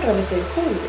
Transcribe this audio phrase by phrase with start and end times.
[0.00, 0.42] svårt att hålla sig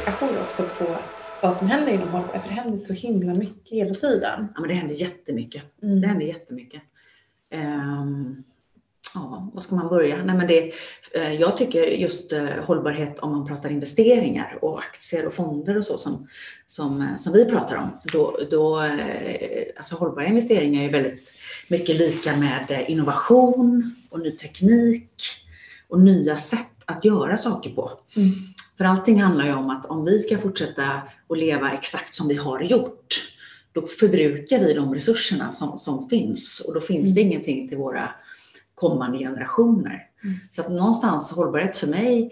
[0.06, 0.98] ajour också på
[1.42, 4.48] vad som händer inom hållbarhet, för det händer så himla mycket hela tiden.
[4.56, 5.64] Ja, men det händer jättemycket.
[5.84, 6.02] Mm.
[6.02, 6.82] Det händer jättemycket.
[7.54, 8.44] Um,
[9.14, 10.24] ja, var ska man börja?
[10.24, 10.74] Nej, men det,
[11.18, 15.86] uh, jag tycker just uh, hållbarhet om man pratar investeringar och aktier och fonder och
[15.86, 16.28] så som,
[16.68, 17.90] som, uh, som vi pratar om.
[18.14, 18.80] Då, då,
[19.78, 21.32] alltså hållbara investeringar är väldigt
[21.68, 25.22] mycket lika med innovation och ny teknik
[25.88, 27.92] och nya sätt att göra saker på.
[28.16, 28.30] Mm.
[28.82, 30.84] För allting handlar ju om att om vi ska fortsätta
[31.30, 33.08] att leva exakt som vi har gjort,
[33.72, 37.16] då förbrukar vi de resurserna som, som finns och då finns mm.
[37.16, 38.10] det ingenting till våra
[38.76, 40.08] kommande generationer.
[40.24, 40.36] Mm.
[40.52, 42.32] Så att någonstans hållbarhet för mig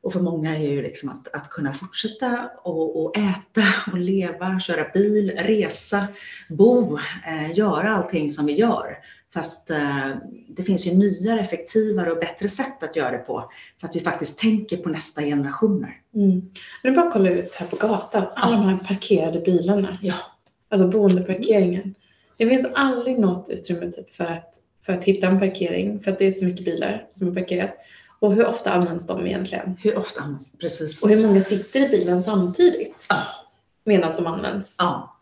[0.00, 4.60] och för många är ju liksom att, att kunna fortsätta och, och äta och leva,
[4.60, 6.06] köra bil, resa,
[6.48, 8.98] bo, eh, göra allting som vi gör
[9.34, 10.10] Fast eh,
[10.48, 13.50] det finns ju nyare, effektivare och bättre sätt att göra det på.
[13.76, 16.00] Så att vi faktiskt tänker på nästa generationer.
[16.14, 16.42] Mm.
[16.82, 18.26] Men bara kolla ut här på gatan.
[18.34, 19.98] Alla de här parkerade bilarna.
[20.02, 20.14] Ja.
[20.68, 21.94] Alltså boendeparkeringen.
[22.36, 24.54] Det finns aldrig något utrymme typ för, att,
[24.86, 26.00] för att hitta en parkering.
[26.00, 27.74] För att det är så mycket bilar som är parkerat.
[28.20, 29.76] Och hur ofta används de egentligen?
[29.82, 31.02] Hur ofta används Precis.
[31.02, 33.06] Och hur många sitter i bilen samtidigt?
[33.08, 33.22] Ja.
[33.84, 34.76] Medan de används?
[34.78, 35.17] Ja.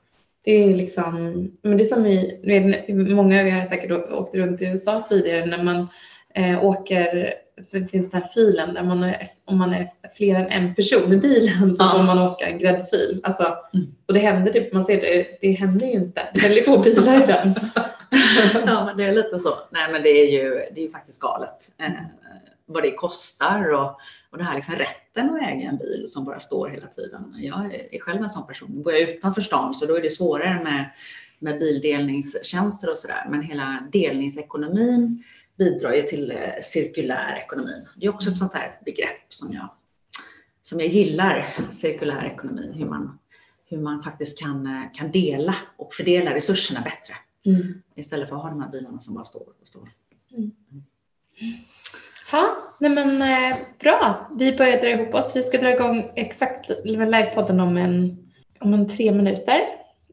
[0.46, 1.14] Det är liksom,
[1.62, 5.46] men det är som i, många av er har säkert åkt runt i USA tidigare
[5.46, 5.88] när man
[6.34, 7.34] eh, åker,
[7.72, 11.12] det finns den här filen där man är, om man är fler än en person
[11.12, 13.20] i bilen så får man åka en gräddfil.
[13.22, 13.86] Alltså, mm.
[14.06, 16.22] Och det händer typ, man ser det, det händer ju inte.
[16.42, 17.54] Väldigt få bilar i den.
[18.66, 19.50] ja, det är lite så.
[19.70, 21.90] Nej, men det är ju, det är ju faktiskt galet eh,
[22.66, 24.00] vad det kostar och
[24.30, 27.34] och den här liksom rätten att äga en bil som bara står hela tiden.
[27.36, 28.82] Jag är själv en sån person.
[28.82, 30.90] Bor jag utanför stan så då är det svårare med,
[31.38, 33.26] med bildelningstjänster och sådär.
[33.30, 35.24] Men hela delningsekonomin
[35.58, 37.86] bidrar ju till eh, cirkulär ekonomi.
[37.96, 39.68] Det är också ett sånt här begrepp som jag,
[40.62, 42.72] som jag gillar, cirkulär ekonomi.
[42.74, 43.18] Hur man,
[43.68, 47.14] hur man faktiskt kan, eh, kan dela och fördela resurserna bättre.
[47.44, 47.82] Mm.
[47.94, 49.88] Istället för att ha de här bilarna som bara står och står.
[50.32, 50.52] Mm.
[52.32, 54.30] Ja, nej men eh, bra.
[54.38, 55.36] Vi börjar dra ihop oss.
[55.36, 58.18] Vi ska dra igång exakt livepodden om en,
[58.60, 59.60] om en tre minuter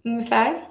[0.04, 0.64] ungefär.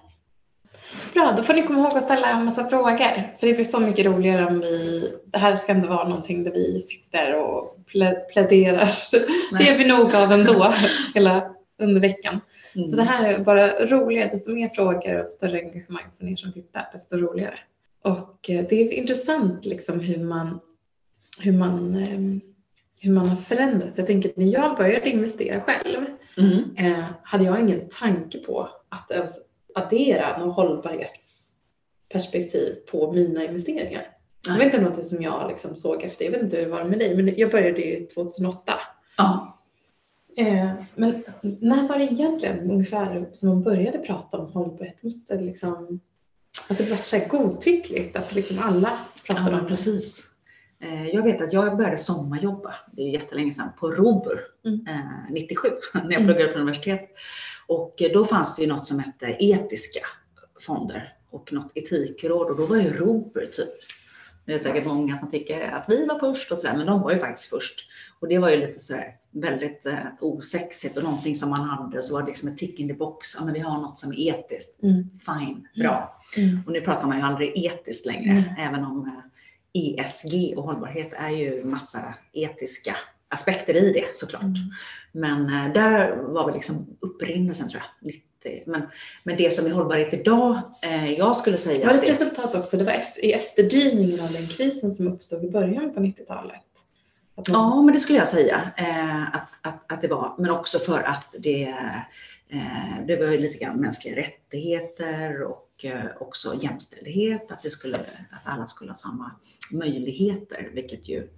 [1.15, 3.39] Bra, då får ni komma ihåg att ställa en massa frågor.
[3.41, 5.09] För det blir så mycket roligare om vi...
[5.27, 7.77] Det här ska inte vara någonting där vi sitter och
[8.33, 8.89] pläderar.
[9.53, 9.65] Nej.
[9.65, 10.75] Det är vi nog av ändå
[11.15, 12.41] hela under veckan.
[12.75, 12.87] Mm.
[12.87, 14.29] Så det här är bara roligare.
[14.31, 17.59] Desto mer frågor och större engagemang från er som tittar, desto roligare.
[18.05, 20.61] Och eh, det är intressant liksom hur man
[21.39, 22.41] hur man, ehm,
[23.01, 23.99] hur man har förändrats.
[23.99, 26.05] Jag tänker att när jag började investera själv
[26.37, 26.77] mm.
[26.77, 29.39] eh, hade jag ingen tanke på att ens
[29.75, 34.09] addera något hållbarhetsperspektiv på mina investeringar.
[34.45, 36.25] Det var inte något som jag liksom såg efter.
[36.25, 38.73] Jag vet inte hur det var med dig, men jag började ju 2008.
[39.17, 39.59] Ja.
[40.37, 45.03] Eh, men när var det egentligen ungefär som man började prata om hållbarhet?
[45.03, 46.01] Måste det liksom,
[46.69, 49.69] att det blev så här godtyckligt att liksom alla pratade ja, om det?
[49.69, 50.32] precis.
[50.83, 54.81] Eh, jag vet att jag började sommarjobba, det är jättelänge sedan, på Robur mm.
[55.31, 57.09] 97 när jag pluggade på universitet.
[57.67, 60.07] Och då fanns det ju något som hette etiska
[60.61, 63.71] fonder och något etikråd och då var ju Robur typ
[64.45, 67.13] det är säkert många som tycker att vi var först och sådär, men de var
[67.13, 67.89] ju faktiskt först.
[68.21, 72.15] Och det var ju lite sådär väldigt eh, osexigt och någonting som man hade så
[72.15, 73.35] var det liksom ett tick in the box.
[73.39, 74.83] Ja, men vi har något som är etiskt.
[74.83, 75.05] Mm.
[75.27, 76.21] Fine, bra.
[76.37, 76.63] Mm.
[76.67, 78.45] Och nu pratar man ju aldrig etiskt längre, mm.
[78.59, 79.32] även om eh,
[79.73, 82.97] ESG och hållbarhet är ju massa etiska
[83.29, 84.43] aspekter i det såklart.
[84.43, 84.57] Mm.
[85.13, 88.09] Men eh, där var väl liksom upprinnelsen tror jag.
[88.09, 88.63] 90.
[88.67, 88.83] Men,
[89.23, 91.87] men det som är hållbarhet idag, eh, jag skulle säga...
[91.87, 92.77] Var det ett resultat också?
[92.77, 96.63] Det var i efterdyningen av den krisen som uppstod i början på 90-talet?
[97.37, 97.45] Man...
[97.49, 100.35] Ja, men det skulle jag säga eh, att, att, att det var.
[100.39, 101.63] Men också för att det,
[102.49, 107.99] eh, det var lite grann mänskliga rättigheter och Eh, också jämställdhet, att, det skulle,
[108.31, 109.31] att alla skulle ha samma
[109.73, 111.29] möjligheter, vilket ju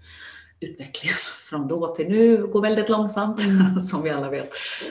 [0.61, 3.81] utvecklingen från då till nu går väldigt långsamt, mm.
[3.81, 4.51] som vi alla vet.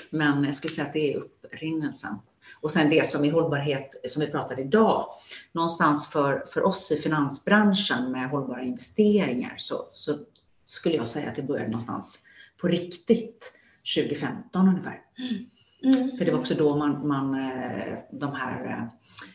[0.10, 2.16] Men jag skulle säga att det är upprinnelsen.
[2.62, 5.06] Och sen det som är hållbarhet, som vi pratade idag,
[5.52, 10.18] någonstans för, för oss i finansbranschen med hållbara investeringar så, så
[10.66, 12.20] skulle jag säga att det började någonstans
[12.58, 13.54] på riktigt
[13.96, 15.02] 2015 ungefär.
[15.18, 15.46] Mm.
[15.84, 16.18] Mm.
[16.18, 18.88] För det var också då man, man eh, de här eh,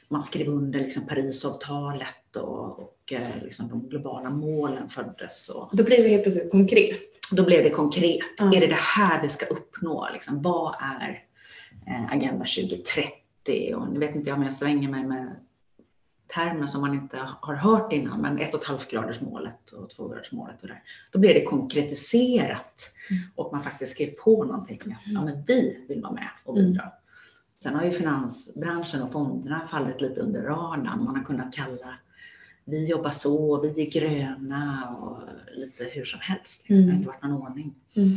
[0.08, 5.48] man skrev under liksom Parisavtalet och, och eh, liksom de globala målen föddes.
[5.48, 7.00] Och, då blev det helt plötsligt konkret?
[7.32, 8.40] Då blev det konkret.
[8.40, 8.52] Mm.
[8.52, 10.08] Är det det här vi ska uppnå?
[10.12, 11.24] Liksom, vad är
[12.10, 13.74] Agenda 2030?
[13.74, 15.36] Och nu vet inte jag om jag svänger mig med
[16.34, 19.90] termer som man inte har hört innan, men ett och ett halvt graders målet och
[19.90, 20.82] två graders målet och där.
[21.12, 23.22] Då blir det konkretiserat mm.
[23.34, 24.80] och man faktiskt skriver på någonting.
[24.84, 26.82] Att, ja, men vi vill vara med och bidra.
[26.82, 26.94] Mm.
[27.62, 31.04] Sen har ju finansbranschen och fonderna fallit lite under radarn.
[31.04, 31.98] Man har kunnat kalla
[32.70, 35.18] vi jobbar så, vi är gröna och
[35.56, 36.70] lite hur som helst.
[36.70, 36.82] Mm.
[36.82, 36.96] Det har mm.
[36.96, 37.74] inte varit någon ordning.
[37.94, 38.16] Mm.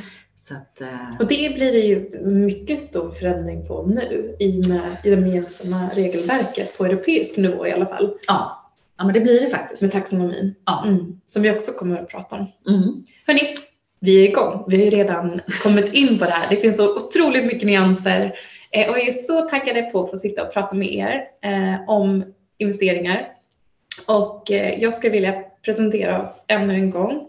[0.51, 1.19] Att, uh...
[1.19, 5.89] Och det blir det ju mycket stor förändring på nu i, med, i det gemensamma
[5.95, 8.17] regelverket på europeisk nivå i alla fall.
[8.27, 9.81] Ja, ja men det blir det faktiskt.
[9.81, 10.55] Med taxonomin.
[10.65, 10.83] Ja.
[10.87, 11.19] Mm.
[11.27, 12.51] Som vi också kommer att prata om.
[12.67, 13.03] Mm.
[13.27, 13.55] Hörni,
[13.99, 14.63] vi är igång.
[14.67, 16.49] Vi har redan kommit in på det här.
[16.49, 18.35] Det finns så otroligt mycket nyanser
[18.71, 21.89] eh, och vi är så taggade på att få sitta och prata med er eh,
[21.89, 22.23] om
[22.57, 23.27] investeringar
[24.07, 27.27] och eh, jag skulle vilja presentera oss ännu en gång.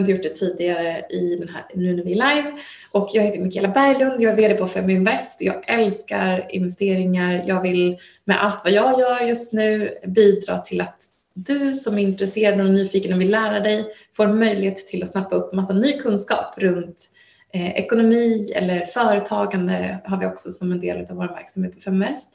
[0.00, 2.52] Har inte gjort det tidigare i den här, nu när vi är live.
[2.90, 5.42] Och jag heter Mikaela Berglund, jag är VD på Feminvest.
[5.42, 7.44] Jag älskar investeringar.
[7.46, 10.96] Jag vill med allt vad jag gör just nu bidra till att
[11.34, 13.84] du som är intresserad och nyfiken och vill lära dig
[14.16, 17.08] får möjlighet till att snappa upp massa ny kunskap runt
[17.52, 22.28] eh, ekonomi eller företagande har vi också som en del av vår verksamhet på Feminvest.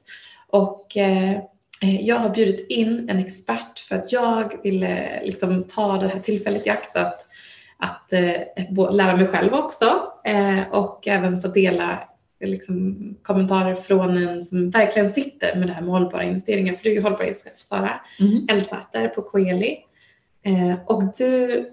[0.48, 1.32] Och eh,
[1.82, 6.20] eh, jag har bjudit in en expert för att jag ville liksom ta det här
[6.20, 7.28] tillfället i akt att,
[7.80, 12.00] att eh, lära mig själv också eh, och även få dela
[12.40, 16.74] liksom, kommentarer från en som verkligen sitter med det här med hållbara investeringar.
[16.74, 18.48] För du är ju hållbarhetschef Sara mm.
[18.50, 19.78] Elsäter på Coeli.
[20.88, 21.66] och du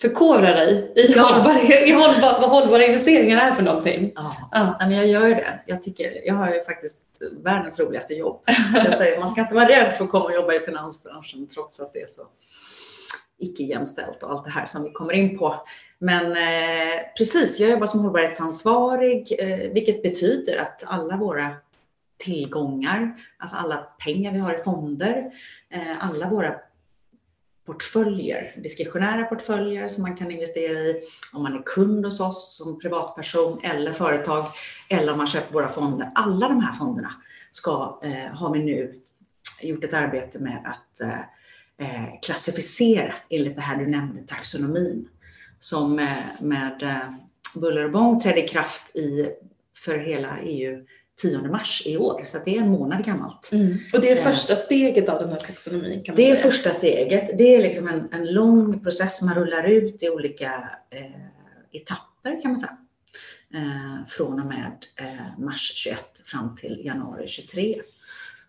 [0.00, 1.22] förkovra dig i, ja.
[1.22, 4.12] hållbar, i hållbar, vad hållbara investeringar är för någonting.
[4.14, 4.76] Ja, ja.
[4.78, 5.60] men jag gör det.
[5.66, 6.98] Jag, tycker, jag har ju faktiskt
[7.42, 8.40] världens roligaste jobb.
[8.84, 11.80] Jag säger, man ska inte vara rädd för att komma och jobba i finansbranschen trots
[11.80, 12.22] att det är så
[13.38, 15.66] icke jämställt och allt det här som vi kommer in på.
[15.98, 21.50] Men eh, precis, jag jobbar som hållbarhetsansvarig, eh, vilket betyder att alla våra
[22.18, 25.32] tillgångar, alltså alla pengar vi har i fonder,
[25.70, 26.54] eh, alla våra
[27.66, 31.02] portföljer, diskretionära portföljer som man kan investera i
[31.32, 34.44] om man är kund hos oss som privatperson eller företag
[34.88, 36.10] eller om man köper våra fonder.
[36.14, 37.12] Alla de här fonderna
[37.52, 39.00] ska, eh, har vi nu
[39.60, 41.20] gjort ett arbete med att eh,
[41.80, 45.08] eh, klassificera enligt det här du nämnde, taxonomin,
[45.60, 47.12] som eh, med eh,
[47.54, 49.28] buller och bång trädde i kraft i,
[49.84, 50.84] för hela EU
[51.22, 53.52] 10 mars i år, så det är en månad gammalt.
[53.52, 53.78] Mm.
[53.92, 56.04] Och det är första steget av den här taxonomin?
[56.04, 56.50] Kan man det är säga.
[56.50, 57.38] första steget.
[57.38, 61.02] Det är liksom en, en lång process man rullar ut i olika eh,
[61.72, 62.76] etapper kan man säga.
[63.54, 67.82] Eh, från och med eh, mars 21 fram till januari 23.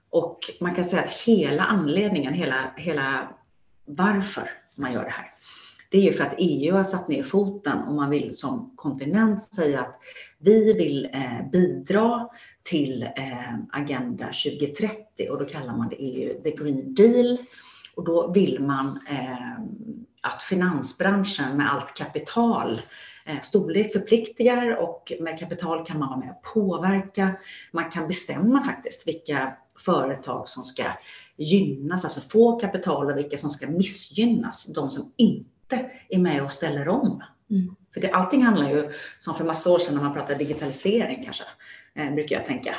[0.10, 3.30] Och man kan säga att hela anledningen, hela, hela
[3.86, 5.32] varför man gör det här,
[5.90, 9.44] det är ju för att EU har satt ner foten och man vill som kontinent
[9.44, 10.00] säga att
[10.38, 12.30] vi vill eh, bidra
[12.64, 17.38] till eh, Agenda 2030 och då kallar man det EU The Green Deal.
[17.96, 19.60] Och då vill man eh,
[20.22, 22.82] att finansbranschen med allt kapital
[23.26, 27.32] eh, Storlek förpliktigar och med kapital kan man vara med och påverka.
[27.72, 30.84] Man kan bestämma faktiskt vilka företag som ska
[31.38, 34.66] gynnas, alltså få kapital och vilka som ska missgynnas.
[34.66, 37.24] De som inte är med och ställer om.
[37.50, 37.76] Mm.
[37.94, 41.44] För det, allting handlar ju, som för massa år sedan när man pratade digitalisering kanske,
[41.96, 42.76] eh, brukar jag tänka.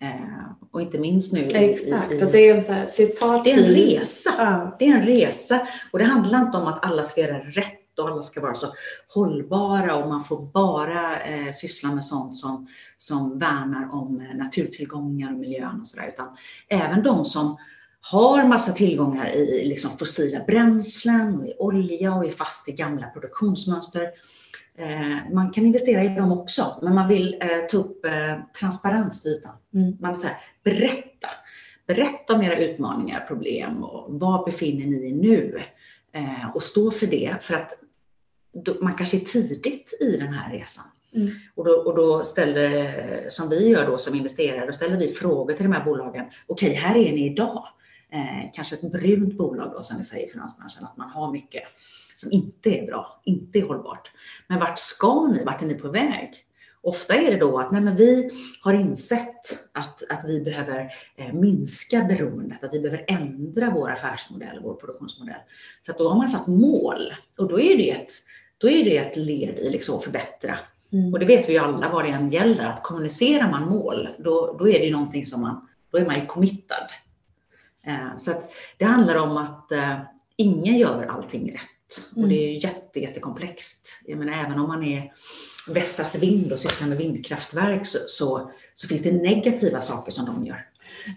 [0.00, 1.48] Eh, och inte minst nu.
[1.54, 3.56] Exakt, i, i, det, är så här, det tar tid.
[3.56, 4.30] Det är en resa.
[4.38, 4.76] Ja.
[4.78, 5.66] Det är en resa.
[5.90, 8.66] Och det handlar inte om att alla ska göra rätt och alla ska vara så
[9.14, 12.66] hållbara och man får bara eh, syssla med sånt som,
[12.98, 16.08] som värnar om eh, naturtillgångar och miljön och sådär.
[16.08, 16.36] Utan
[16.68, 17.56] även de som
[18.00, 23.06] har massa tillgångar i liksom fossila bränslen, och i olja och är fast i gamla
[23.06, 24.10] produktionsmönster
[24.78, 29.22] Eh, man kan investera i dem också, men man vill eh, ta upp eh, transparens
[29.22, 29.52] till ytan.
[29.74, 29.96] Mm.
[30.00, 31.28] Man vill säga, berätta.
[31.86, 35.62] Berätta om era utmaningar, problem och vad befinner ni i nu?
[36.54, 37.72] och stå för det, för att
[38.80, 40.84] man kanske är tidigt i den här resan.
[41.14, 41.30] Mm.
[41.54, 45.54] Och, då, och då ställer, som vi gör då som investerare, då ställer vi frågor
[45.54, 46.26] till de här bolagen.
[46.46, 47.68] Okej, okay, här är ni idag.
[48.12, 51.62] Eh, kanske ett brunt bolag då, som vi säger i finansbranschen, att man har mycket
[52.16, 54.10] som inte är bra, inte är hållbart.
[54.46, 55.44] Men vart ska ni?
[55.44, 56.34] Vart är ni på väg?
[56.82, 58.30] Ofta är det då att nej, men vi
[58.62, 64.60] har insett att, att vi behöver eh, minska beroendet, att vi behöver ändra vår affärsmodell,
[64.62, 65.40] vår produktionsmodell.
[65.82, 68.12] Så att då har man satt mål och då är det ett,
[68.64, 70.58] då är det ett led i liksom att förbättra.
[70.92, 71.12] Mm.
[71.12, 74.56] Och det vet vi ju alla vad det än gäller, att kommunicerar man mål, då,
[74.58, 76.88] då är det ju någonting som man, då är man ju committad.
[77.86, 79.98] Eh, så att det handlar om att eh,
[80.36, 82.12] ingen gör allting rätt.
[82.12, 82.24] Mm.
[82.24, 83.88] Och det är ju jätte, jättekomplext.
[84.04, 85.12] Jag menar, även om man är
[85.68, 90.46] Västras Vind och sysslar med vindkraftverk så, så, så, finns det negativa saker som de
[90.46, 90.66] gör.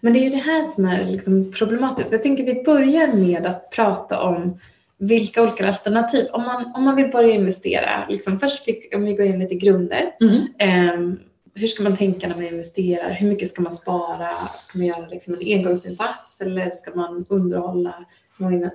[0.01, 2.11] Men det är ju det här som är liksom problematiskt.
[2.11, 4.59] Jag tänker vi börjar med att prata om
[4.99, 9.25] vilka olika alternativ, om man, om man vill börja investera, liksom först om vi går
[9.25, 10.11] in lite grunder.
[10.21, 10.47] Mm.
[10.59, 11.17] Eh,
[11.55, 13.09] hur ska man tänka när man investerar?
[13.09, 14.29] Hur mycket ska man spara?
[14.67, 18.05] Ska man göra liksom en engångsinsats eller ska man underhålla?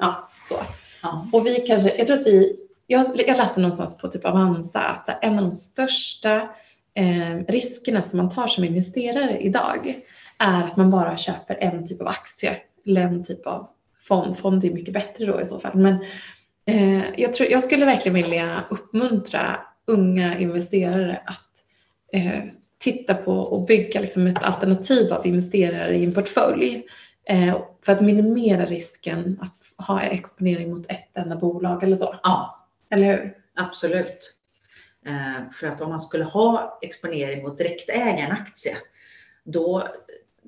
[0.00, 0.54] Ja, så.
[1.02, 1.26] Ja.
[1.32, 5.08] Och vi kanske, jag tror att vi, jag, jag läste någonstans på typ Avanza att
[5.08, 6.36] här, en av de största
[6.94, 10.02] eh, riskerna som man tar som investerare idag
[10.38, 13.68] är att man bara köper en typ av aktie eller en typ av
[14.02, 14.38] fond.
[14.38, 15.74] Fond är mycket bättre då i så fall.
[15.74, 16.04] Men
[16.66, 21.50] eh, jag, tror, jag skulle verkligen vilja uppmuntra unga investerare att
[22.12, 22.44] eh,
[22.78, 26.86] titta på och bygga liksom ett alternativ av investerare i en portfölj
[27.24, 32.14] eh, för att minimera risken att ha exponering mot ett enda bolag eller så.
[32.22, 32.66] Ja.
[32.90, 33.34] Eller hur?
[33.54, 34.34] Absolut.
[35.06, 38.76] Eh, för att om man skulle ha exponering mot direktäga en aktie,
[39.44, 39.88] då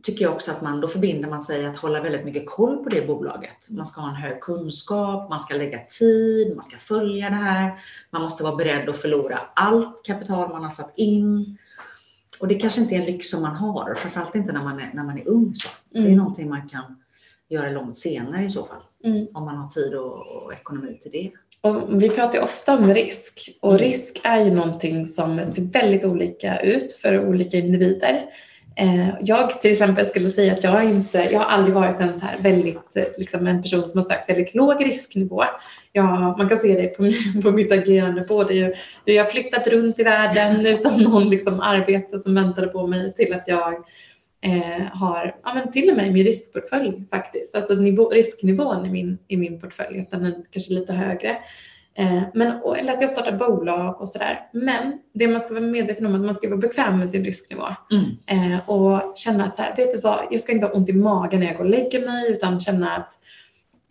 [0.05, 2.89] tycker jag också att man, då förbinder man sig att hålla väldigt mycket koll på
[2.89, 3.71] det bolaget.
[3.71, 7.73] Man ska ha en hög kunskap, man ska lägga tid, man ska följa det här.
[8.11, 11.59] Man måste vara beredd att förlora allt kapital man har satt in.
[12.41, 14.91] Och det kanske inte är en lyx som man har, framförallt inte när man är,
[14.95, 15.55] när man är ung.
[15.55, 15.69] Så.
[15.69, 15.79] Mm.
[15.91, 16.17] Det är mm.
[16.17, 16.97] någonting man kan
[17.49, 18.83] göra långt senare i så fall.
[19.05, 19.27] Mm.
[19.35, 21.31] Om man har tid och, och ekonomi till det.
[21.61, 23.83] Och vi pratar ju ofta om risk och mm.
[23.83, 28.27] risk är ju någonting som ser väldigt olika ut för olika individer.
[28.77, 32.27] Eh, jag till exempel skulle säga att jag inte, jag har aldrig varit en så
[32.27, 35.43] här väldigt, eh, liksom en person som har sökt väldigt låg risknivå.
[35.93, 37.13] Jag, man kan se det på,
[37.43, 42.19] på mitt agerande, både hur jag har flyttat runt i världen utan någon liksom arbete
[42.19, 43.75] som väntade på mig till att jag
[44.41, 48.91] eh, har, ja men till och med i min riskportfölj faktiskt, alltså nivå, risknivån i
[48.91, 51.37] min, i min portfölj, utan den kanske lite högre.
[51.97, 54.41] Eh, men, eller att jag startar bolag och sådär.
[54.53, 57.25] Men det man ska vara medveten om är att man ska vara bekväm med sin
[57.25, 57.67] risknivå.
[57.91, 58.53] Mm.
[58.55, 60.93] Eh, och känna att så här, vet du vad, jag ska inte ha ont i
[60.93, 63.13] magen när jag går och lägger mig utan känna att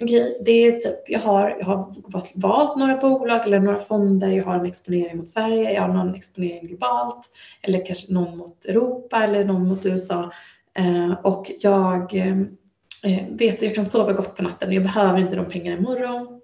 [0.02, 1.94] okej, okay, det är typ, jag har, jag har
[2.36, 6.16] valt några bolag eller några fonder, jag har en exponering mot Sverige, jag har någon
[6.16, 7.30] exponering globalt
[7.62, 10.32] eller kanske någon mot Europa eller någon mot USA.
[10.78, 12.14] Eh, och jag
[13.30, 16.42] vet att jag kan sova gott på natten, jag behöver inte de pengarna imorgon.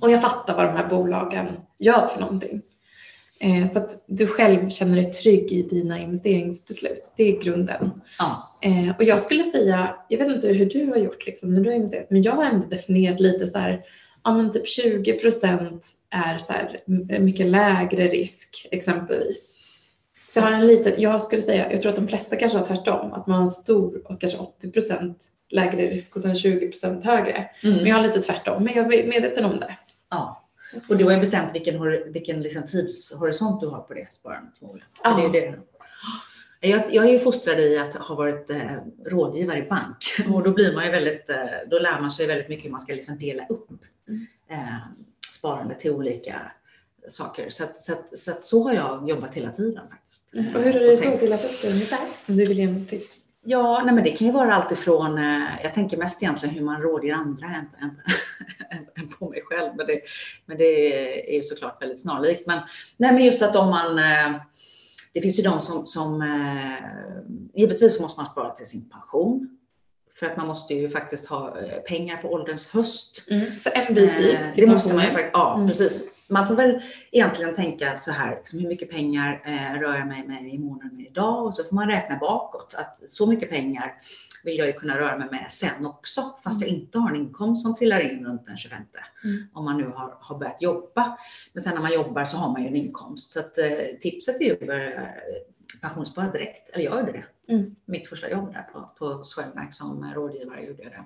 [0.00, 1.46] Och jag fattar vad de här bolagen
[1.78, 2.62] gör för någonting.
[3.40, 7.12] Eh, så att du själv känner dig trygg i dina investeringsbeslut.
[7.16, 7.90] Det är grunden.
[8.18, 8.58] Ja.
[8.62, 11.70] Eh, och jag skulle säga, jag vet inte hur du har gjort liksom, när du
[11.70, 13.82] har investerat, men jag har ändå definierat lite så här,
[14.24, 16.82] ja men typ 20 procent är så här,
[17.20, 19.56] mycket lägre risk exempelvis.
[20.30, 22.66] Så jag har en liten, jag skulle säga, jag tror att de flesta kanske har
[22.66, 26.68] tvärtom, att man har en stor och kanske 80 procent lägre risk och sen 20
[26.68, 27.50] procent högre.
[27.62, 27.76] Mm.
[27.76, 29.76] Men jag har lite tvärtom, men jag är medveten om det.
[30.10, 30.46] Ja.
[30.88, 34.54] Och du har ju bestämt vilken, vilken liksom tidshorisont du har på det sparandet
[35.04, 35.30] Ja.
[35.32, 35.58] Det är det.
[36.68, 38.76] Jag, jag är ju fostrad i att ha varit eh,
[39.06, 40.34] rådgivare i bank mm.
[40.34, 41.36] och då blir man ju väldigt, eh,
[41.70, 43.68] då lär man sig väldigt mycket hur man ska liksom dela upp
[44.08, 44.26] mm.
[44.48, 44.76] eh,
[45.32, 46.52] sparande till olika
[47.08, 47.50] saker.
[47.50, 50.34] Så, att, så, att, så, att, så har jag jobbat hela tiden faktiskt.
[50.34, 50.56] Mm.
[50.56, 52.00] Och hur har du då delat upp det ungefär?
[52.28, 53.26] Om du vill ge mig tips.
[53.42, 56.64] Ja, nej men det kan ju vara allt ifrån, eh, jag tänker mest egentligen hur
[56.64, 58.00] man rådger andra än, än,
[58.96, 59.76] än, på mig själv.
[59.76, 60.00] Men det,
[60.46, 62.46] men det är ju såklart väldigt snarlikt.
[62.46, 62.60] Men,
[62.96, 64.40] nej men just att om man, eh,
[65.14, 67.20] det finns ju de som, som eh,
[67.54, 69.56] givetvis måste man spara till sin pension.
[70.18, 71.56] För att man måste ju faktiskt ha
[71.88, 73.26] pengar på ålderns höst.
[73.30, 75.68] Mm, så en bit dit Det måste man ju faktiskt, ja mm.
[75.68, 80.06] precis man får väl egentligen tänka så här, liksom, hur mycket pengar eh, rör jag
[80.06, 81.46] mig med i månaden idag?
[81.46, 83.94] Och så får man räkna bakåt att så mycket pengar
[84.44, 86.68] vill jag ju kunna röra mig med sen också, fast mm.
[86.68, 88.82] jag inte har en inkomst som trillar in runt den 25.
[89.24, 89.46] Mm.
[89.52, 91.18] Om man nu har, har börjat jobba.
[91.52, 93.30] Men sen när man jobbar så har man ju en inkomst.
[93.30, 93.68] Så att, eh,
[94.00, 95.08] tipset är ju att börja
[95.80, 97.52] pensionsspara direkt, eller jag gjorde det.
[97.52, 97.76] Mm.
[97.84, 101.04] Mitt första jobb där på, på Swedbank som rådgivare gjorde jag det.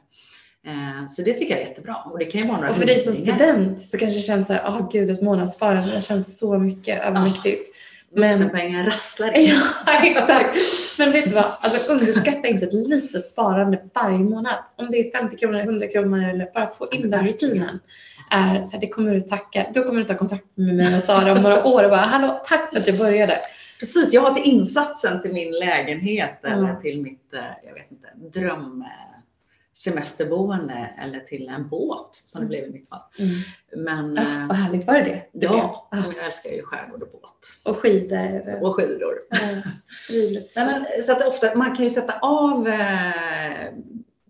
[0.66, 1.97] Eh, så det tycker jag är jättebra.
[2.04, 4.47] Och, det kan ju vara några och för dig som student så kanske det känns
[4.47, 7.68] så här, åh oh, gud, ett månadssparande, känns så mycket övermäktigt.
[7.75, 7.80] Ja.
[8.16, 9.61] Vuxenpengar rasslar in.
[9.87, 10.56] Ja, exakt.
[10.99, 14.54] Men vet du vad, alltså, underskatta inte ett litet sparande varje månad.
[14.76, 17.80] Om det är 50 kronor, 100 kronor eller bara få in den rutinen.
[18.30, 21.02] Är, så här, det kommer du tacka, då kommer du ta kontakt med mig och
[21.02, 23.38] Sara om några år och bara, hallå, tack för att jag började.
[23.80, 26.59] Precis, jag har till insatsen till min lägenhet mm.
[26.59, 28.85] eller till mitt, eh, jag vet inte, dröm
[29.75, 32.49] semesterboende eller till en båt som det mm.
[32.49, 33.00] blev i mitt fall.
[33.19, 33.85] Mm.
[33.85, 35.26] Men, ah, vad härligt, var det det?
[35.33, 35.97] Ja, ah.
[36.16, 37.47] jag älskar ju skärgård och båt.
[37.64, 38.62] Och skidor.
[38.62, 39.19] Och skidor.
[40.54, 43.73] Ja, så att ofta, man kan ju sätta av eh,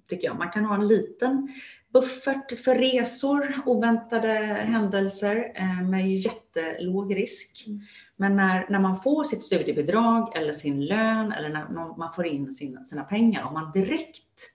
[0.09, 0.39] tycker jag.
[0.39, 1.49] Man kan ha en liten
[1.93, 4.29] buffert för resor, oväntade
[4.69, 7.65] händelser eh, med jättelåg risk.
[7.67, 7.81] Mm.
[8.17, 12.53] Men när, när man får sitt studiebidrag eller sin lön eller när man får in
[12.53, 14.54] sin, sina pengar, om man direkt,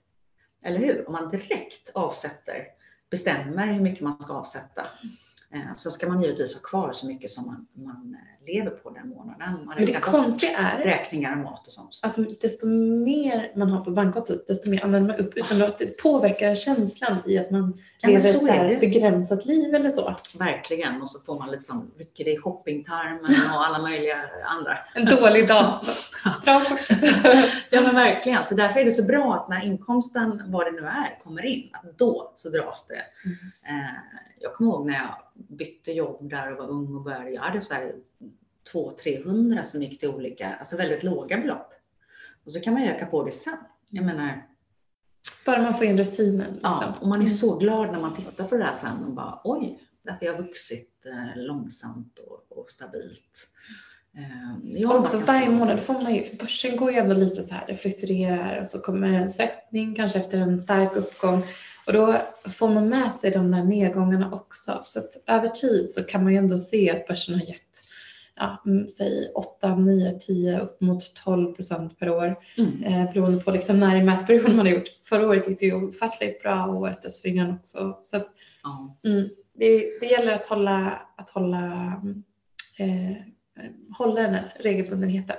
[0.63, 1.07] eller hur?
[1.07, 2.65] Om man direkt avsätter,
[3.09, 4.87] bestämmer hur mycket man ska avsätta,
[5.75, 9.09] så ska man givetvis ha kvar så mycket som man, man eh, lever på den
[9.09, 9.65] månaden.
[9.65, 11.99] Man det konstiga är räkningar och mat och sånt.
[12.01, 12.67] Att desto
[13.05, 17.17] mer man har på bankkontot, desto mer använder man upp utan att det påverkar känslan
[17.25, 20.15] i att man ja, lever ett så här begränsat liv eller så.
[20.39, 23.19] Verkligen, och så får man liksom rycker det i shoppingtarmen
[23.55, 24.77] och alla möjliga andra.
[24.95, 25.73] En dålig dag.
[27.69, 30.87] Ja men verkligen, så därför är det så bra att när inkomsten, vad det nu
[30.87, 33.01] är, kommer in, att då så dras det.
[33.25, 33.37] Mm.
[33.79, 37.41] Eh, jag kommer ihåg när jag bytte jobb där och var ung och började, jag
[37.41, 37.95] hade så här
[38.73, 41.73] 200-300 som gick till olika, alltså väldigt låga belopp.
[42.45, 43.57] Och så kan man öka på det sen.
[43.89, 44.47] Jag menar,
[45.45, 46.53] bara man får in rutinen.
[46.53, 46.59] Liksom.
[46.63, 49.41] Ja, och man är så glad när man tittar på det här sen och bara
[49.43, 49.79] oj,
[50.09, 53.49] att det har vuxit eh, långsamt och, och stabilt.
[54.17, 57.67] Eh, och också varje månad får man ju, börsen går ju ändå lite så här,
[57.67, 61.43] det fluktuerar och så kommer en sättning kanske efter en stark uppgång
[61.89, 64.81] och då får man med sig de där nedgångarna också.
[64.83, 67.81] Så att över tid så kan man ju ändå se att börsen har gett
[68.35, 72.35] ja, mm, säg 8, 9, 10 upp mot 12 procent per år.
[72.57, 72.83] Mm.
[72.83, 74.87] Eh, beroende på liksom när i mätperioden man har gjort.
[75.05, 77.99] Förra året gick det ju ofattligt bra och året dessförinnan också.
[78.01, 78.27] Så att,
[79.05, 81.93] mm, det, det gäller att hålla, att hålla,
[82.77, 83.17] eh,
[83.97, 85.37] hålla den här regelbundenheten.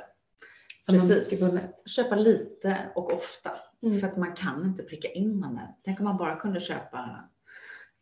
[0.88, 1.42] Precis.
[1.86, 3.50] Köpa lite och ofta.
[3.82, 4.00] Mm.
[4.00, 5.74] För att man kan inte pricka in med.
[5.84, 7.28] Tänk om man bara kunde köpa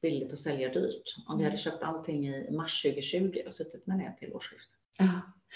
[0.03, 1.17] billigt och sälja dyrt.
[1.27, 4.75] Om vi hade köpt allting i mars 2020 och suttit med det till årsskiftet.
[4.99, 5.09] Ja.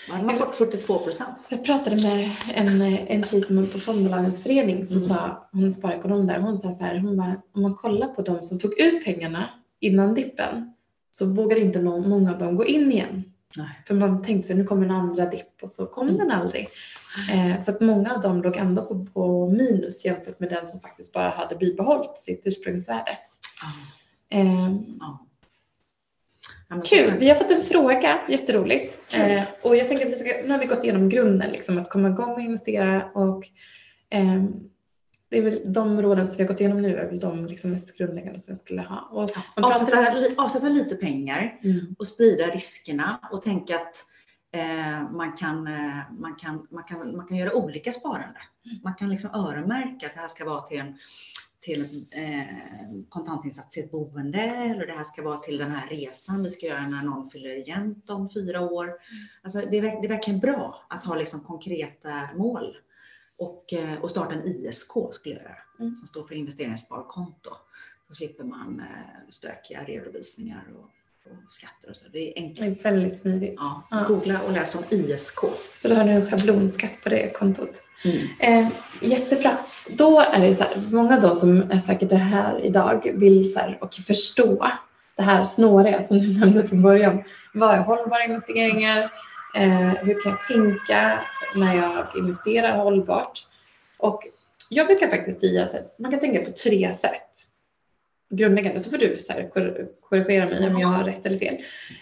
[0.08, 1.38] Då hade man fått 42 procent.
[1.48, 5.08] Jag pratade med en, en tjej som är på Fondbolagens förening som mm.
[5.08, 8.22] sa, hon är sparekonom där, hon sa så här, hon bara, om man kollar på
[8.22, 9.48] de som tog ut pengarna
[9.80, 10.74] innan dippen
[11.10, 13.32] så vågade inte någon, många av dem gå in igen.
[13.56, 13.82] Nej.
[13.86, 16.18] För man tänkte sig nu kommer en andra dipp och så kom mm.
[16.18, 16.68] den aldrig.
[17.30, 20.80] Eh, så att många av dem låg ändå på, på, minus jämfört med den som
[20.80, 23.18] faktiskt bara hade bibehållit sitt ursprungsvärde.
[24.30, 24.76] Mm.
[26.70, 27.18] Eh, Kul!
[27.18, 29.14] Vi har fått en fråga, jätteroligt.
[29.14, 31.90] Eh, och jag tänker att vi ska, nu har vi gått igenom grunden, liksom, att
[31.90, 33.48] komma igång och investera och
[34.10, 34.44] eh,
[35.28, 37.70] det är väl de råden som vi har gått igenom nu är väl de liksom
[37.70, 39.08] mest grundläggande som jag skulle ha.
[39.10, 41.94] Och avsätta, avsätta lite pengar mm.
[41.98, 43.96] och sprida riskerna och tänka att
[45.10, 48.40] man, kan, eh, man, kan, man, kan, man kan göra olika sparande.
[48.82, 50.98] Man kan liksom öronmärka att det här ska vara till en
[51.62, 56.42] till eh, kontantinsats i ett boende eller det här ska vara till den här resan
[56.42, 58.94] vi ska göra när någon fyller jämnt om fyra år.
[59.42, 62.76] Alltså det, är, det är verkligen bra att ha liksom konkreta mål
[63.36, 65.96] och, eh, och starta en ISK skulle jag göra, mm.
[65.96, 67.50] som står för investeringssparkonto.
[68.08, 70.90] Så slipper man eh, stökiga redovisningar och,
[71.30, 72.04] och skatter och så.
[72.12, 72.82] Det är enkelt.
[72.82, 73.54] Det är väldigt smidigt.
[73.56, 74.04] Ja, ja.
[74.08, 75.38] Googla och läs om ISK.
[75.74, 77.82] Så du har nu en schablonskatt på det kontot.
[78.04, 78.26] Mm.
[78.40, 79.56] Eh, jättebra.
[79.88, 83.52] Då är det så här, många av de som är säkert är här idag vill
[83.52, 84.70] så här, och förstå
[85.16, 87.24] det här snåriga som du nämnde från början.
[87.54, 89.12] Vad är hållbara investeringar?
[89.56, 91.20] Eh, hur kan jag tänka
[91.54, 93.46] när jag investerar hållbart?
[93.98, 94.22] Och
[94.68, 97.30] jag brukar faktiskt säga att man kan tänka på tre sätt.
[98.36, 99.50] Grundläggande, så får du så här,
[100.00, 101.56] korrigera mig om jag har rätt eller fel.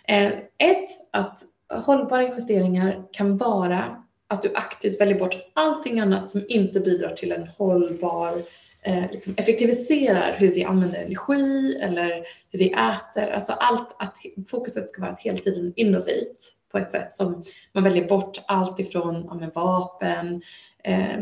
[0.08, 0.26] Eh,
[0.58, 1.42] ett, att
[1.84, 7.32] hållbara investeringar kan vara att du aktivt väljer bort allting annat som inte bidrar till
[7.32, 8.42] en hållbar
[8.82, 12.08] eh, liksom effektiviserar hur vi använder energi eller
[12.50, 13.30] hur vi äter.
[13.30, 14.16] Alltså allt att
[14.48, 16.36] fokuset ska vara att hela tiden innovate
[16.72, 20.42] på ett sätt som man väljer bort allt ifrån ja, vapen,
[20.84, 21.18] eh,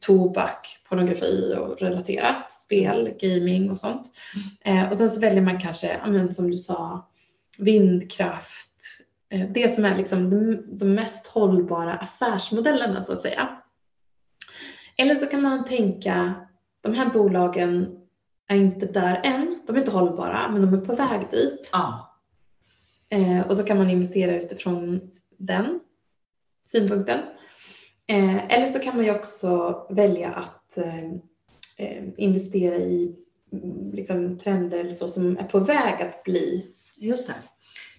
[0.00, 4.10] tobak, pornografi och relaterat, spel, gaming och sånt.
[4.64, 7.08] Eh, och sen så väljer man kanske, ja, som du sa,
[7.58, 8.82] vindkraft,
[9.30, 13.48] eh, det som är liksom de, de mest hållbara affärsmodellerna så att säga.
[14.96, 16.34] Eller så kan man tänka,
[16.80, 17.96] de här bolagen
[18.48, 21.70] är inte där än, de är inte hållbara, men de är på väg dit.
[21.72, 22.15] Ja.
[23.08, 25.80] Eh, och så kan man investera utifrån den
[26.64, 27.20] synpunkten.
[28.06, 31.04] Eh, eller så kan man ju också välja att eh,
[31.76, 33.16] eh investera i
[33.52, 36.74] mm, liksom, trender så som är på väg att bli.
[36.96, 37.34] Just det,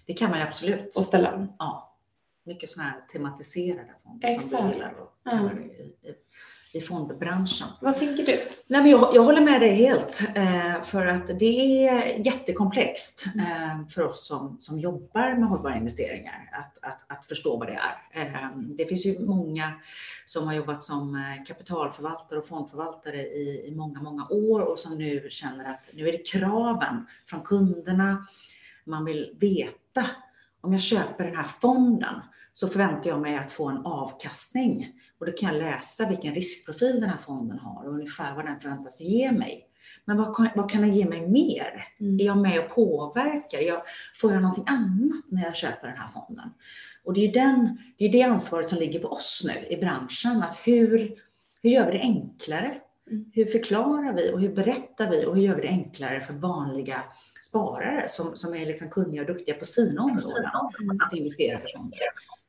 [0.06, 0.96] det kan man ju absolut.
[0.96, 1.52] Och ställa om.
[1.58, 1.98] Ja,
[2.44, 4.50] mycket sådana här tematiserade fonder Exakt.
[4.50, 4.94] som vi gillar.
[5.00, 5.50] Och, ja.
[6.72, 7.68] I fondbranschen.
[7.80, 8.42] Vad tänker du?
[8.66, 10.22] Nej, men jag, jag håller med dig helt.
[10.34, 16.50] Eh, för att det är jättekomplext eh, för oss som, som jobbar med hållbara investeringar
[16.52, 17.80] att, att, att förstå vad det
[18.12, 18.22] är.
[18.22, 19.72] Eh, det finns ju många
[20.26, 25.28] som har jobbat som kapitalförvaltare och fondförvaltare i, i många, många år och som nu
[25.30, 28.26] känner att nu är det kraven från kunderna.
[28.84, 30.06] Man vill veta
[30.60, 32.14] om jag köper den här fonden
[32.58, 34.92] så förväntar jag mig att få en avkastning.
[35.18, 38.60] Och då kan jag läsa vilken riskprofil den här fonden har och ungefär vad den
[38.60, 39.66] förväntas ge mig.
[40.04, 41.84] Men vad kan, vad kan den ge mig mer?
[42.00, 42.20] Mm.
[42.20, 43.58] Är jag med och påverkar?
[43.58, 43.82] Jag,
[44.20, 46.50] får jag någonting annat när jag köper den här fonden?
[47.04, 50.42] Och det är, den, det är det ansvaret som ligger på oss nu i branschen.
[50.42, 51.14] Att hur,
[51.62, 52.80] hur gör vi det enklare?
[53.10, 53.30] Mm.
[53.34, 57.02] Hur förklarar vi och hur berättar vi och hur gör vi det enklare för vanliga
[57.42, 60.50] sparare som, som är liksom kunniga och duktiga på sina områden
[61.00, 61.98] att investera i fonder?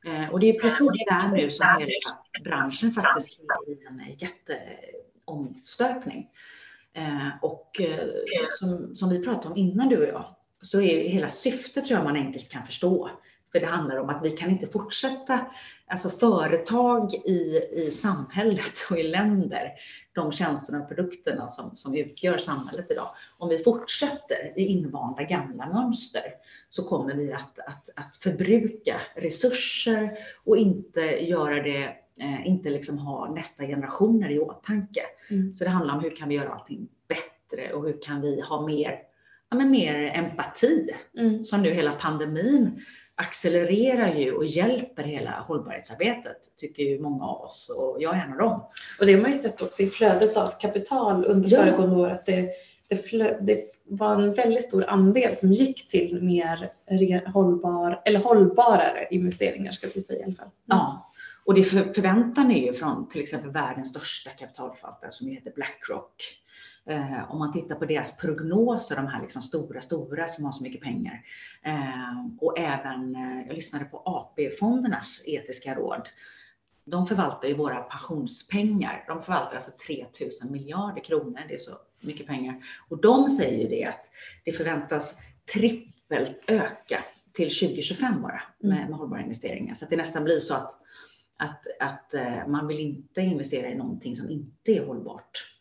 [0.06, 1.90] Eh, och det är precis där nu som hela
[2.44, 6.28] branschen faktiskt är i en jätteomstöpning.
[6.92, 8.08] Eh, och eh,
[8.50, 10.24] som, som vi pratade om innan du och jag,
[10.60, 13.10] så är hela syftet tror jag man enkelt kan förstå.
[13.52, 15.46] För det handlar om att vi kan inte fortsätta,
[15.86, 19.72] alltså företag i, i samhället och i länder,
[20.20, 23.08] de tjänsterna och produkterna som, som utgör samhället idag.
[23.38, 26.22] Om vi fortsätter i invanda gamla mönster
[26.68, 31.82] så kommer vi att, att, att förbruka resurser och inte göra det,
[32.20, 35.02] eh, inte liksom ha nästa generationer i åtanke.
[35.30, 35.54] Mm.
[35.54, 38.66] Så det handlar om hur kan vi göra allting bättre och hur kan vi ha
[38.66, 38.98] mer,
[39.50, 40.88] ja, men mer empati.
[41.18, 41.44] Mm.
[41.44, 42.80] Som nu hela pandemin
[43.20, 48.32] accelererar ju och hjälper hela hållbarhetsarbetet, tycker ju många av oss och jag är en
[48.32, 48.62] av dem.
[49.00, 51.62] Och det har man ju sett också i flödet av kapital under ja.
[51.62, 52.48] föregående år, att det,
[52.88, 56.72] det, flö, det, var en väldigt stor andel som gick till mer
[57.32, 60.46] hållbar, eller hållbarare investeringar, ska vi säga i alla fall.
[60.46, 60.54] Mm.
[60.66, 61.10] Ja,
[61.44, 66.14] och det förväntar ni ju från till exempel världens största kapitalförvaltare som heter Blackrock
[66.86, 70.62] Eh, om man tittar på deras prognoser, de här liksom stora, stora som har så
[70.62, 71.24] mycket pengar.
[71.62, 76.08] Eh, och även, eh, jag lyssnade på AP-fondernas etiska råd.
[76.84, 79.04] De förvaltar ju våra pensionspengar.
[79.08, 81.40] De förvaltar alltså 3000 miljarder kronor.
[81.48, 82.62] Det är så mycket pengar.
[82.88, 84.10] Och de säger ju det att
[84.44, 85.18] det förväntas
[85.52, 88.90] trippelt öka till 2025 bara med, mm.
[88.90, 89.74] med hållbara investeringar.
[89.74, 90.72] Så att det nästan blir så att,
[91.36, 95.56] att, att eh, man vill inte investera i någonting som inte är hållbart.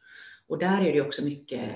[0.49, 1.71] Och där är det också mycket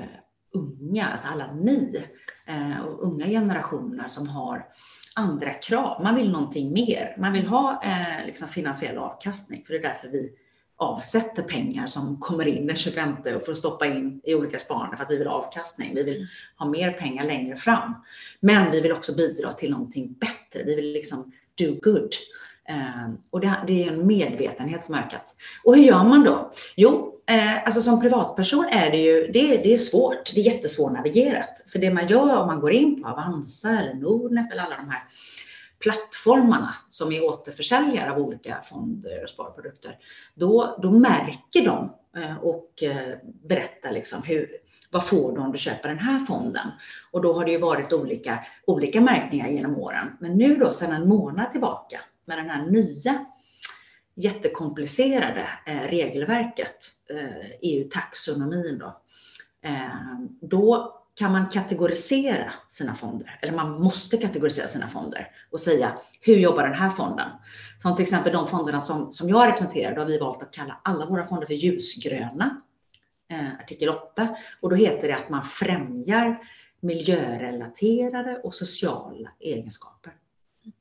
[0.53, 2.03] unga, alltså alla ni
[2.47, 4.65] eh, och unga generationer som har
[5.15, 6.03] andra krav.
[6.03, 7.15] Man vill någonting mer.
[7.19, 10.31] Man vill ha eh, liksom finansiell avkastning, för det är därför vi
[10.75, 15.03] avsätter pengar som kommer in den 25 och får stoppa in i olika sparande för
[15.03, 15.95] att vi vill ha avkastning.
[15.95, 17.93] Vi vill ha mer pengar längre fram.
[18.39, 20.63] Men vi vill också bidra till någonting bättre.
[20.65, 22.09] Vi vill liksom do good.
[22.69, 25.35] Eh, och det, det, är en medvetenhet som ökat.
[25.63, 26.51] Och hur gör man då?
[26.75, 30.31] Jo, eh, alltså som privatperson är det ju det, det är svårt.
[30.35, 31.65] Det är jättesvårnavigerat.
[31.71, 34.89] För det man gör om man går in på Avanza eller Nordnet eller alla de
[34.89, 35.03] här
[35.79, 39.97] plattformarna som är återförsäljare av olika fonder och sparprodukter,
[40.33, 44.49] då, då märker de eh, och eh, berättar liksom hur,
[44.91, 46.67] vad får du om du köper den här fonden?
[47.11, 50.17] Och då har det ju varit olika, olika märkningar genom åren.
[50.19, 53.25] Men nu då, sedan en månad tillbaka, med den här nya
[54.15, 56.77] jättekomplicerade eh, regelverket,
[57.09, 59.01] eh, e EU-taxonomin då,
[59.63, 65.97] eh, då kan man kategorisera sina fonder, eller man måste kategorisera sina fonder och säga
[66.21, 67.29] hur jobbar den här fonden?
[67.81, 70.81] Som till exempel de fonderna som, som jag representerar, då har vi valt att kalla
[70.83, 72.61] alla våra fonder för ljusgröna,
[73.29, 76.39] eh, artikel 8, och då heter det att man främjar
[76.79, 80.13] miljörelaterade och sociala egenskaper.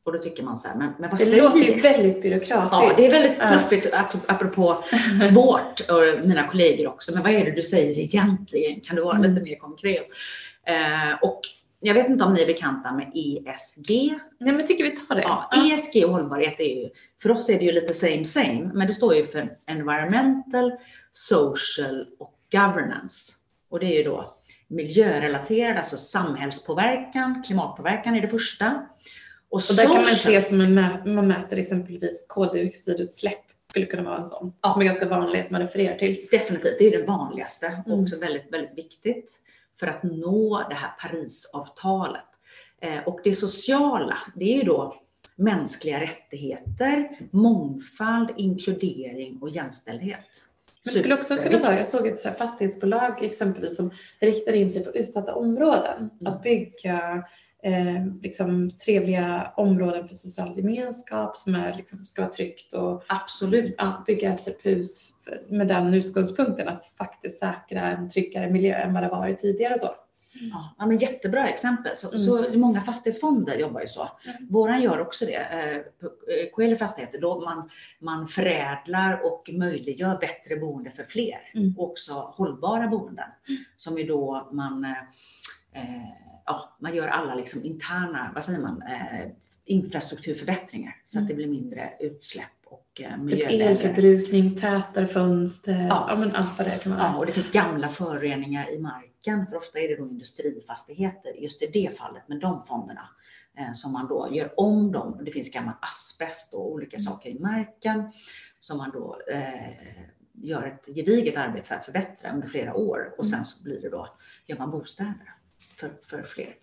[0.04, 2.22] Och då tycker man så här, men, men vad det säger Det låter ju väldigt
[2.22, 2.72] byråkratiskt.
[2.72, 3.94] Ja, det är väldigt fluffigt,
[4.26, 4.84] apropå
[5.30, 7.14] svårt, och mina kollegor också.
[7.14, 8.80] Men vad är det du säger egentligen?
[8.80, 9.30] Kan du vara mm.
[9.30, 10.06] lite mer konkret?
[10.66, 11.40] Eh, och
[11.80, 14.18] jag vet inte om ni är bekanta med ESG?
[14.40, 15.22] Nej, men tycker vi tar det.
[15.22, 16.88] Ja, ESG och hållbarhet är ju,
[17.22, 20.72] för oss är det ju lite same same, men det står ju för environmental,
[21.12, 23.32] social och governance.
[23.70, 24.38] Och det är ju då
[24.68, 28.86] miljörelaterad, alltså samhällspåverkan, klimatpåverkan är det första.
[29.52, 34.02] Och, och där kan man se som en mä man mäter exempelvis koldioxidutsläpp skulle kunna
[34.02, 34.70] vara en sån, ja.
[34.70, 36.26] som är ganska vanlig att man refererar till.
[36.30, 38.02] Definitivt, det är det vanligaste och mm.
[38.02, 39.38] också väldigt, väldigt viktigt
[39.80, 42.24] för att nå det här Parisavtalet.
[42.80, 44.96] Eh, och det sociala, det är ju då
[45.36, 50.44] mänskliga rättigheter, mångfald, inkludering och jämställdhet.
[50.84, 54.84] Men det skulle också kunna vara, jag såg ett fastighetsbolag exempelvis som riktar in sig
[54.84, 56.10] på utsatta områden.
[56.20, 56.32] Mm.
[56.32, 57.24] Att bygga
[57.62, 63.74] eh, liksom, trevliga områden för social gemenskap som är, liksom, ska vara tryggt och Absolut.
[63.78, 65.12] Ja, bygga ett typ hus
[65.48, 69.78] med den utgångspunkten att faktiskt säkra en tryggare miljö än vad det varit tidigare.
[69.78, 69.90] Så.
[70.78, 71.96] Ja, men jättebra exempel.
[71.96, 72.18] Så, mm.
[72.18, 74.08] så många fastighetsfonder jobbar ju så.
[74.24, 74.48] Mm.
[74.50, 75.36] Våran gör också det.
[75.36, 81.50] Eh, Coeli Fastigheter, då man, man förädlar och möjliggör bättre boende för fler.
[81.54, 81.74] Mm.
[81.78, 83.28] Och också hållbara boenden.
[83.48, 83.62] Mm.
[83.76, 84.90] Som ju då man, eh,
[86.46, 89.26] ja, man gör alla liksom interna, vad säger man, eh,
[89.64, 96.06] infrastrukturförbättringar så att det blir mindre utsläpp och eh, Typ elförbrukning, tätare fönster, ja.
[96.08, 97.02] ja men allt vad det kan vara.
[97.02, 101.62] Ja, och det finns gamla föroreningar i marken, för ofta är det då industrifastigheter, just
[101.62, 103.08] i det fallet med de fonderna
[103.58, 105.20] eh, som man då gör om dem.
[105.24, 107.04] Det finns gammal asbest och olika mm.
[107.04, 108.12] saker i marken
[108.60, 109.70] som man då eh,
[110.32, 113.44] gör ett gediget arbete för att förbättra under flera år och sen mm.
[113.44, 114.08] så blir det då,
[114.46, 115.34] gör man bostäder
[115.82, 116.54] för, för fler.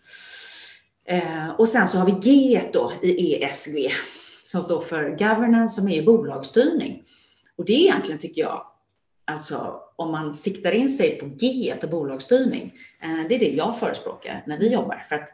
[1.06, 3.92] Eh, och sen så har vi G då i ESG
[4.46, 7.04] som står för governance som är bolagsstyrning.
[7.56, 8.66] Och det är egentligen, tycker jag,
[9.26, 13.80] alltså om man siktar in sig på G och bolagsstyrning, eh, det är det jag
[13.80, 15.06] förespråkar när vi jobbar.
[15.10, 15.30] För att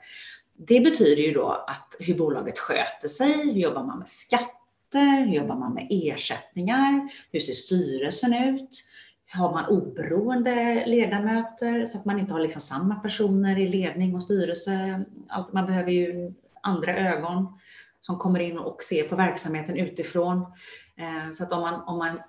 [0.57, 5.35] det betyder ju då att hur bolaget sköter sig, hur jobbar man med skatter, hur
[5.35, 8.83] jobbar man med ersättningar, hur ser styrelsen ut?
[9.31, 14.23] Har man oberoende ledamöter så att man inte har liksom samma personer i ledning och
[14.23, 15.05] styrelse?
[15.27, 17.59] Allt, man behöver ju andra ögon
[18.01, 20.37] som kommer in och ser på verksamheten utifrån.
[20.95, 22.19] Eh, så att om man, om man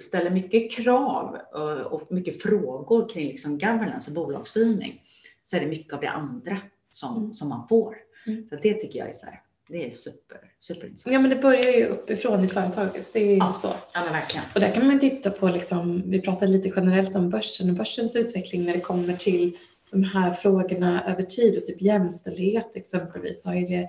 [0.00, 5.02] ställer mycket krav eh, och mycket frågor kring liksom governance och bolagsstyrning
[5.44, 6.58] så är det mycket av det andra
[6.90, 7.32] som, mm.
[7.32, 7.96] som man får.
[8.26, 8.48] Mm.
[8.48, 11.12] Så det tycker jag är så här, det är super, superintressant.
[11.12, 13.12] Ja men det börjar ju uppifrån i företaget.
[13.12, 13.68] Det är ju ja, så.
[13.94, 14.44] Ja men verkligen.
[14.54, 18.16] Och där kan man titta på, liksom, vi pratar lite generellt om börsen och börsens
[18.16, 19.56] utveckling när det kommer till
[19.90, 23.46] de här frågorna över tid och typ jämställdhet exempelvis.
[23.46, 23.88] Är det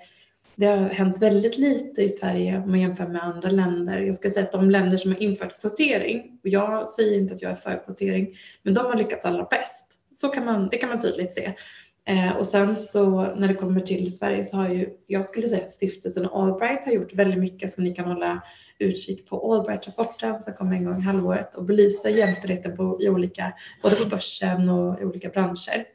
[0.60, 4.02] det har hänt väldigt lite i Sverige om man jämför med andra länder.
[4.02, 7.42] Jag ska säga att de länder som har infört kvotering, och jag säger inte att
[7.42, 9.86] jag är för kvotering, men de har lyckats allra bäst.
[10.16, 11.54] Så kan man, det kan man tydligt se.
[12.08, 15.62] Eh, och sen så när det kommer till Sverige så har ju, jag skulle säga
[15.62, 18.42] att stiftelsen Allbright har gjort väldigt mycket som ni kan hålla
[18.80, 23.54] utkik på Allbright-rapporten som kommer en gång i halvåret och belyser jämställdheten på, i olika,
[23.82, 25.86] både på börsen och i olika branscher.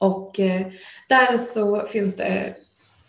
[0.00, 0.66] Och eh,
[1.08, 2.54] där så finns det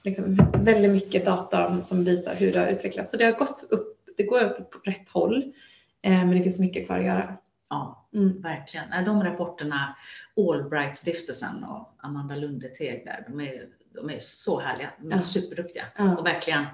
[0.04, 3.12] liksom väldigt mycket data som visar hur det har utvecklats.
[3.12, 5.54] Så det har gått upp, det går upp på rätt håll,
[6.02, 7.38] eh, men det finns mycket kvar att göra.
[7.70, 8.42] Ja, mm.
[8.42, 9.06] verkligen.
[9.06, 9.96] De rapporterna,
[10.38, 14.90] Allbright-stiftelsen och Amanda Lundeteg där, de är, de är så härliga.
[15.00, 15.22] De är ja.
[15.22, 16.18] superduktiga ja.
[16.18, 16.66] och verkligen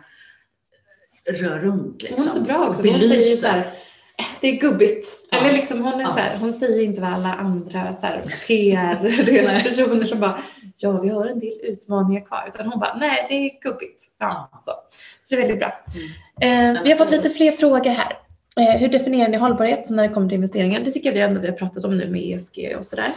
[1.26, 2.02] rör runt.
[2.04, 2.18] Liksom.
[2.18, 2.82] Hon är så bra också.
[2.82, 3.74] Hon säger så här,
[4.42, 5.08] det är gubbigt.
[5.32, 5.38] Ja.
[5.38, 7.96] Eller liksom hon, är så här, hon säger inte vad alla andra
[8.48, 10.40] PR-personer som bara
[10.78, 12.52] ja, vi har en del utmaningar kvar.
[12.54, 14.04] Utan hon bara, nej, det är gubbigt.
[14.20, 14.72] Ja, så.
[15.24, 15.86] så det är väldigt bra.
[16.42, 16.76] Mm.
[16.76, 18.18] Eh, vi har fått lite fler frågor här.
[18.58, 20.80] Eh, hur definierar ni hållbarhet när det kommer till investeringar?
[20.80, 23.12] Det tycker jag ändå vi har pratat om nu med ESG och sådär.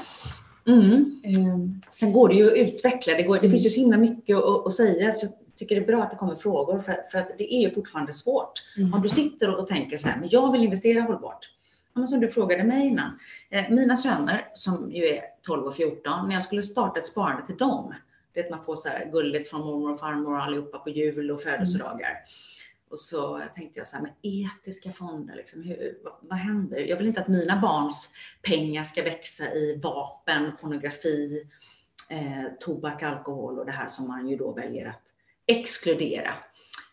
[0.66, 1.20] Mm.
[1.24, 1.82] Mm.
[1.90, 3.14] Sen går det ju att utveckla.
[3.14, 5.12] Det, går, det finns ju så himla mycket att, att säga.
[5.12, 7.74] Så tycker det är bra att det kommer frågor för, för att det är ju
[7.74, 8.52] fortfarande svårt.
[8.76, 8.94] Mm.
[8.94, 11.48] Om du sitter och, tänker så här, men jag vill investera hållbart.
[11.94, 13.18] Ja, som du frågade mig innan.
[13.50, 17.46] Eh, mina söner som ju är 12 och 14, när jag skulle starta ett sparande
[17.46, 17.94] till dem,
[18.34, 21.40] det man får så här gulligt från mormor och farmor och allihopa på jul och
[21.40, 22.10] födelsedagar.
[22.10, 22.22] Mm.
[22.92, 26.78] Och så tänkte jag så här, med etiska fonder, liksom, hur, vad, vad, händer?
[26.78, 31.46] Jag vill inte att mina barns pengar ska växa i vapen, pornografi,
[32.08, 35.02] eh, tobak, alkohol och det här som man ju då väljer att
[35.46, 36.34] exkludera.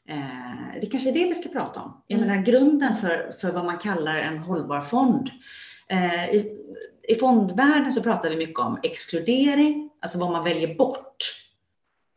[0.07, 2.01] Eh, det kanske är det vi ska prata om.
[2.07, 2.29] Jag mm.
[2.29, 5.29] menar grunden för, för vad man kallar en hållbar fond.
[5.89, 6.57] Eh, i,
[7.03, 11.17] I fondvärlden så pratar vi mycket om exkludering, alltså vad man väljer bort.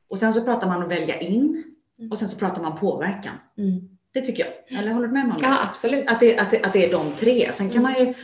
[0.09, 1.73] Och sen så pratar man om välja in.
[2.11, 3.35] Och sen så pratar man påverkan.
[3.59, 3.89] Mm.
[4.13, 4.79] Det tycker jag.
[4.79, 5.47] Eller håller du med mig om det?
[5.47, 6.09] Ja, absolut.
[6.09, 7.51] Att det, att det, att det är de tre.
[7.55, 8.15] Sen kan man ju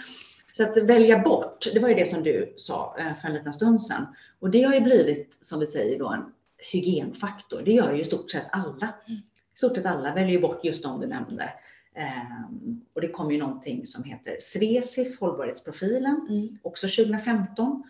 [0.53, 3.53] så att välja bort, det var ju det som du sa eh, för en liten
[3.53, 4.07] stund sedan.
[4.41, 6.25] Och det har ju blivit, som vi säger då, en
[6.73, 7.63] hygienfaktor.
[7.65, 8.89] Det gör ju i stort sett alla.
[9.09, 9.21] Mm
[9.59, 11.53] stort sett alla väljer ju bort just de du nämnde.
[11.97, 16.59] Um, och det kom ju någonting som heter Svesif, hållbarhetsprofilen, mm.
[16.63, 17.83] också 2015.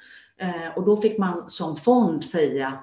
[0.42, 2.78] Uh, och då fick man som fond säga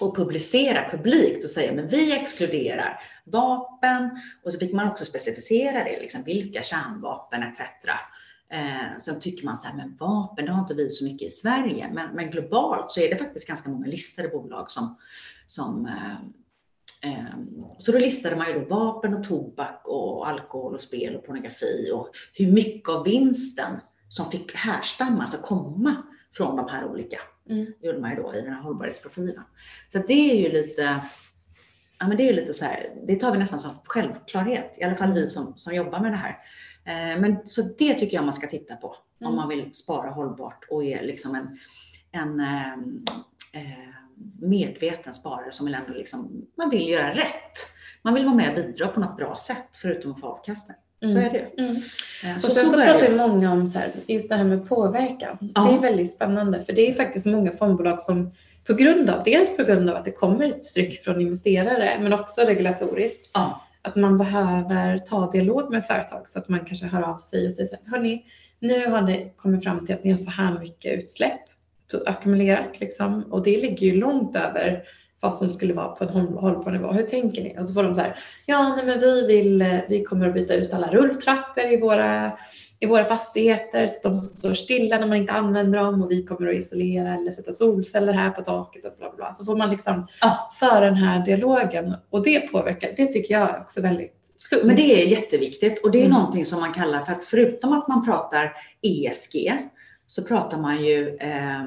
[0.00, 5.84] och publicera publikt och säga men vi exkluderar vapen och så fick man också specificera
[5.84, 7.60] det, liksom, vilka kärnvapen etc.
[8.52, 11.30] Eh, sen tycker man så här, men vapen, det har inte vi så mycket i
[11.30, 14.96] Sverige, men, men globalt så är det faktiskt ganska många listade bolag som,
[15.46, 17.36] som eh, eh,
[17.78, 21.90] så då listade man ju då vapen och tobak och alkohol och spel och pornografi
[21.94, 26.02] och hur mycket av vinsten som fick härstamma, alltså komma
[26.36, 27.18] från de här olika.
[27.48, 27.72] Mm.
[27.80, 29.44] Gjorde man ju då i den här hållbarhetsprofilen.
[29.92, 31.00] Så det är ju lite,
[31.98, 34.84] ja men det är ju lite så här, det tar vi nästan som självklarhet, i
[34.84, 36.38] alla fall vi som, som jobbar med det här.
[36.84, 39.30] Eh, men så det tycker jag man ska titta på Mm.
[39.30, 41.58] om man vill spara hållbart och är liksom en,
[42.22, 42.72] en eh,
[43.62, 43.94] eh,
[44.40, 47.58] medveten sparare som vill ändå liksom, man vill göra rätt.
[48.02, 50.76] Man vill vara med och bidra på något bra sätt förutom att få avkastning.
[51.02, 51.16] Så Mm.
[51.24, 51.62] är det.
[51.62, 51.76] Mm.
[52.34, 53.16] Och Så, sen så, så pratar ju.
[53.16, 55.38] många om så här, just det här med påverkan.
[55.54, 55.62] Ja.
[55.70, 58.30] Det är väldigt spännande för det är faktiskt många fondbolag som
[58.66, 62.12] på grund av, dels på grund av att det kommer ett tryck från investerare men
[62.12, 67.02] också regulatoriskt, Ja, att man behöver ta dialog med företag så att man kanske hör
[67.02, 68.24] av sig och säger så här, hörni,
[68.60, 71.40] nu har det kommit fram till att ni har så här mycket utsläpp
[72.06, 74.82] ackumulerat liksom och det ligger ju långt över
[75.22, 76.92] vad som skulle vara på en håll- hållbar nivå.
[76.92, 77.56] Hur tänker ni?
[77.58, 80.34] Och så får de så här, ja nej, men vi vill, eh, vi kommer att
[80.34, 82.32] byta ut alla rulltrappor i våra,
[82.80, 86.48] i våra fastigheter så de står stilla när man inte använder dem och vi kommer
[86.48, 89.32] att isolera eller sätta solceller här på taket och bla bla bla.
[89.32, 90.50] Så får man liksom Ja.
[90.60, 94.14] föra den här dialogen och det påverkar, det tycker jag också väldigt
[94.50, 94.64] sunt.
[94.64, 96.18] men det är jätteviktigt och det är Mm.
[96.18, 99.52] någonting som man kallar för att förutom att man pratar ESG
[100.12, 101.64] så pratar man ju eh,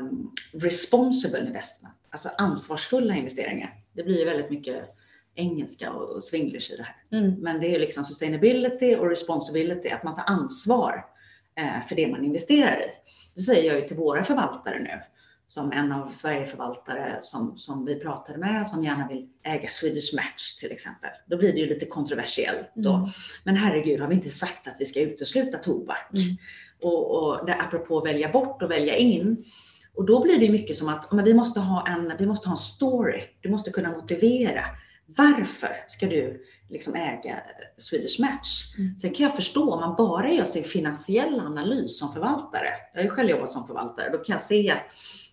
[0.53, 3.73] responsible investment, alltså ansvarsfulla investeringar.
[3.93, 4.95] Det blir ju väldigt mycket
[5.35, 6.95] engelska och, och swinglish i det här.
[7.19, 7.31] Mm.
[7.39, 11.05] Men det är ju liksom sustainability och responsibility, att man tar ansvar
[11.55, 12.89] eh, för det man investerar i.
[13.35, 15.01] Det säger jag ju till våra förvaltare nu,
[15.47, 20.55] som en av Sverigeförvaltare som, som vi pratade med, som gärna vill äga Swedish Match
[20.59, 21.09] till exempel.
[21.25, 22.93] Då blir det ju lite kontroversiellt då.
[22.93, 23.09] Mm.
[23.43, 26.13] Men herregud, har vi inte sagt att vi ska utesluta tobak?
[26.13, 26.37] Mm.
[26.85, 29.45] Och, och det, apropå välja bort och välja in.
[29.95, 32.53] Och då blir det mycket som att men vi, måste ha en, vi måste ha
[32.53, 33.21] en story.
[33.41, 34.61] Du måste kunna motivera.
[35.05, 37.39] Varför ska du liksom äga
[37.77, 38.75] Swedish Match?
[38.77, 38.99] Mm.
[38.99, 42.69] Sen kan jag förstå om man bara gör sin finansiella analys som förvaltare.
[42.93, 44.09] Jag har ju själv jobbat som förvaltare.
[44.11, 44.83] Då kan jag se att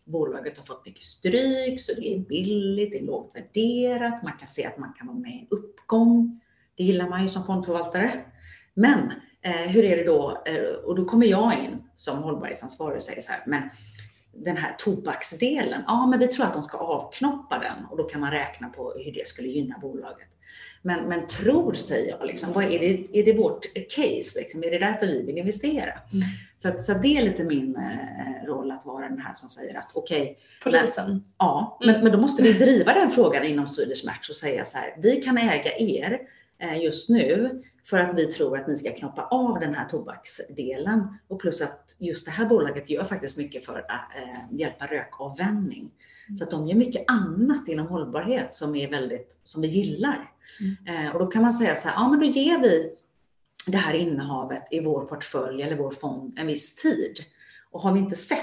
[0.05, 4.23] bolaget har fått mycket stryk, så det är billigt, det är lågt värderat.
[4.23, 6.41] Man kan se att man kan vara med i en uppgång.
[6.77, 8.25] Det gillar man ju som fondförvaltare.
[8.75, 9.13] Men
[9.51, 10.43] hur är det då?
[10.47, 13.63] Eh, och då kommer jag in som hållbarhetsansvarig och säger så här, men
[14.35, 18.21] den här tobaksdelen, ja men vi tror att de ska avknoppa den och då kan
[18.21, 20.29] man räkna på hur det skulle gynna bolaget.
[20.83, 24.39] Men, men tror, säger jag, liksom, vad är, det, är det vårt case?
[24.41, 24.63] Liksom?
[24.65, 25.83] Är det därför vi vill investera?
[26.13, 26.25] Mm.
[26.59, 29.91] Så, så det är lite min eh, roll att vara den här som säger att
[29.95, 31.25] okej, Polisen.
[31.39, 31.95] Ja, Mm.
[31.95, 34.95] men, men då måste vi driva den frågan inom Swedish Match och säga så här,
[34.99, 36.19] vi kan äga er
[36.59, 41.19] eh, just nu för att vi tror att ni ska knoppa av den här tobaksdelen.
[41.29, 45.91] Och plus att just det här bolaget gör faktiskt mycket för att eh, hjälpa rökavvänjning.
[46.39, 50.31] Så att de gör mycket annat inom hållbarhet som är väldigt, som vi gillar.
[50.89, 52.95] Eh, och då kan man säga så här, ja men då ger vi
[53.67, 57.19] det här innehavet i vår portfölj eller vår fond en viss tid.
[57.71, 58.39] Och har vi inte sett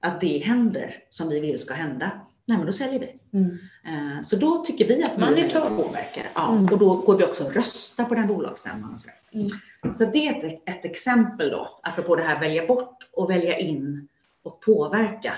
[0.00, 3.38] att det händer som vi vill ska hända, nej men då säljer vi.
[3.38, 3.58] Mm.
[3.84, 6.26] Eh, Så då tycker vi att Money är påverkar.
[6.34, 6.64] Ja, Mm.
[6.64, 8.94] Och då går vi också och röstar på den bolagsstämman.
[8.94, 9.08] Och så.
[9.32, 9.94] Mm.
[9.94, 14.08] så det är ett, ett exempel då, apropå det här välja bort och välja in
[14.42, 15.32] och påverka.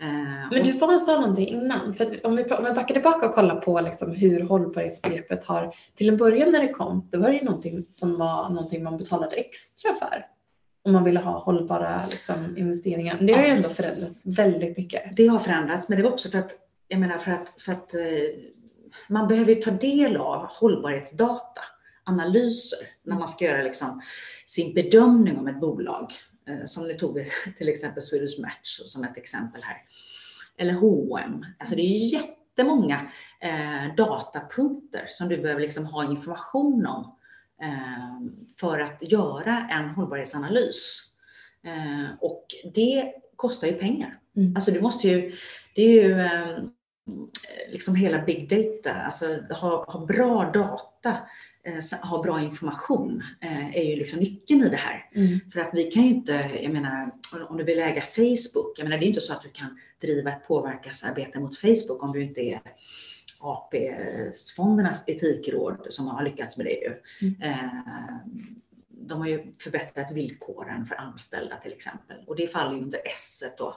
[0.00, 3.26] Eh, Men du var sa någonting innan, för att om vi, om vi backar tillbaka
[3.28, 7.28] och kollar på liksom hur hållbarhetsbegreppet har, till en början när det kom, då var
[7.28, 10.26] det ju någonting som var någonting man betalade extra för.
[10.82, 13.16] Om man ville ha hållbara liksom, investeringar.
[13.16, 15.16] Men det har ju ändå förändrats väldigt mycket.
[15.16, 16.52] Det har förändrats, men det var också för att,
[16.88, 18.00] jag menar för att, för att eh,
[19.08, 21.60] man behöver ju ta del av hållbarhetsdata,
[22.04, 24.02] analyser, när man ska göra liksom
[24.46, 26.12] sin bedömning om ett bolag.
[26.48, 27.24] Eh, som ni tog
[27.58, 29.76] till exempel Swedish Match som ett exempel här.
[30.56, 31.46] Eller H&M.
[31.58, 33.10] Alltså det är jättemånga
[33.40, 37.17] eh, datapunkter som du behöver liksom ha information om
[38.60, 41.02] för att göra en hållbarhetsanalys.
[41.64, 44.18] Eh, och det kostar ju pengar.
[44.36, 44.56] Mm.
[44.56, 45.34] Alltså du måste ju,
[45.74, 46.58] det är ju eh,
[47.72, 51.16] liksom hela big data, alltså ha, ha bra data,
[51.64, 55.10] eh, ha bra information eh, är ju liksom nyckeln i det här.
[55.14, 55.38] Mm.
[55.52, 58.84] För att vi kan ju inte, jag menar, om- om du vill äga Facebook, jag
[58.84, 62.22] menar det är inte så att du kan driva ett påverkansarbete mot Facebook om du
[62.22, 62.60] inte är
[63.40, 66.94] AP-fondernas etikråd som har lyckats med det ju.
[67.20, 67.42] Mm.
[67.42, 68.14] Eh,
[68.88, 72.16] de har ju förbättrat villkoren för anställda till exempel.
[72.26, 73.76] Och det faller ju under S då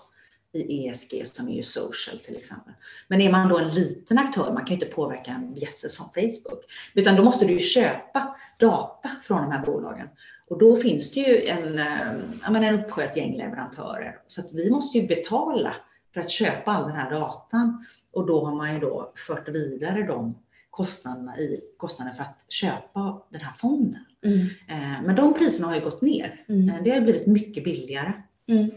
[0.53, 2.73] i ESG som är ju social till exempel.
[3.07, 6.05] Men är man då en liten aktör, man kan ju inte påverka en bjässe som
[6.05, 10.07] Facebook, utan då måste du ju köpa data från de här bolagen.
[10.47, 14.17] Och då finns det ju en, eh, menar, en uppsjö ett gäng leverantörer.
[14.27, 15.75] Så att vi måste ju betala
[16.13, 17.85] för att köpa all den här datan.
[18.13, 20.35] Och då har man ju då fört vidare de
[20.69, 24.05] kostnaderna i kostnaden för att köpa den här fonden.
[24.25, 24.39] Mm.
[24.67, 26.45] Eh, Men de priserna har ju gått ner.
[26.49, 26.69] Mm.
[26.69, 28.13] Eh, Det har blivit mycket billigare.
[28.47, 28.69] Mm.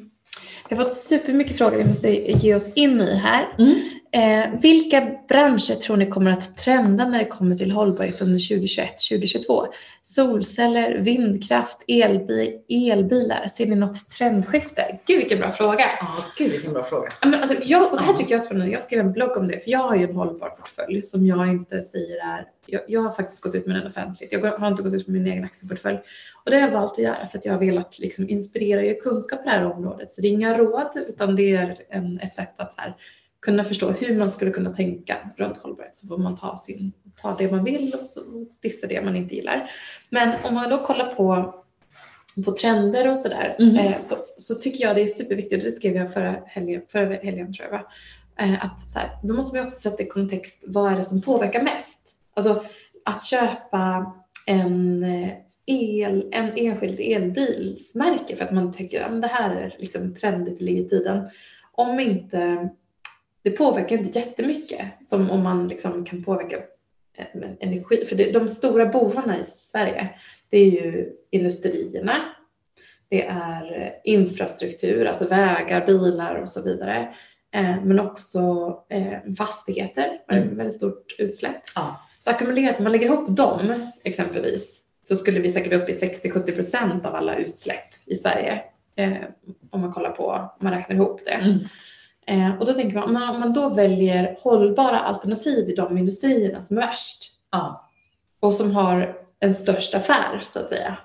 [0.69, 3.55] Vi har fått supermycket frågor vi måste ge oss in i här.
[3.59, 3.75] Mm.
[4.15, 9.67] Eh, vilka branscher tror ni kommer att trenda när det kommer till hållbarhet under 2021-2022?
[10.03, 13.49] Solceller, vindkraft, elbil, elbilar.
[13.49, 14.99] Ser ni något trendskifte?
[15.07, 15.85] Gud vilken bra fråga.
[16.01, 16.09] Ja,
[16.39, 17.09] gud vilken bra fråga.
[17.25, 18.73] Men alltså, jag, och det här tycker jag är spännande.
[18.73, 21.49] Jag skrev en blogg om det för jag har ju en hållbar portfölj som jag
[21.49, 22.47] inte säger är...
[22.67, 24.33] Jag, jag har faktiskt gått ut med den offentligt.
[24.33, 25.99] Jag har inte gått ut med min egen aktieportfölj.
[26.45, 28.87] Och det har jag valt att göra för att jag har velat liksom, inspirera och
[28.87, 30.13] ge kunskap på det här området.
[30.13, 32.95] Så det är inga råd utan det är en, ett sätt att så här,
[33.45, 36.93] kunna förstå hur man skulle kunna tänka runt hållbarhet så får man ta, sin,
[37.23, 38.23] ta det man vill och
[38.63, 39.71] dissa det man inte gillar.
[40.11, 41.55] Men om man då kollar på,
[42.45, 43.77] på trender och sådär mm.
[43.77, 47.53] eh, så, så tycker jag det är superviktigt, det skrev jag förra helgen, förra helgen
[47.53, 47.81] tror jag
[48.47, 51.23] eh, att så här, då måste man också sätta i kontext vad är det som
[51.23, 52.01] påverkar mest?
[52.35, 52.65] Alltså
[53.05, 54.13] att köpa
[54.47, 55.31] en eh,
[55.67, 60.65] el, en enskild elbilsmärke för att man tänker att det här är liksom trendigt, det
[60.65, 61.29] ligger i tiden.
[61.73, 62.69] Om inte
[63.45, 66.57] det påverkar inte jättemycket som om man liksom kan påverka
[67.19, 67.27] eh,
[67.61, 68.07] energi.
[68.09, 70.09] För det, de stora bovarna i Sverige,
[70.51, 72.17] det är ju industrierna,
[73.09, 77.15] det är infrastruktur, alltså vägar, bilar och så vidare.
[77.55, 78.41] Eh, men också
[78.91, 80.57] eh, fastigheter med mm.
[80.57, 81.63] väldigt stort utsläpp.
[81.75, 82.01] Ja.
[82.19, 85.95] Så ackumulerat, om man lägger ihop dem exempelvis, så skulle vi säkert vara uppe i
[85.95, 88.63] 60-70 procent av alla utsläpp i Sverige.
[89.71, 91.31] om man kollar på, om man räknar ihop det.
[91.31, 91.59] Mm.
[92.27, 96.79] Eh, och då tänker man, om man då väljer hållbara alternativ i de industrierna som
[96.79, 97.91] är värst ja.
[98.41, 100.97] och som har en störst affär så att säga,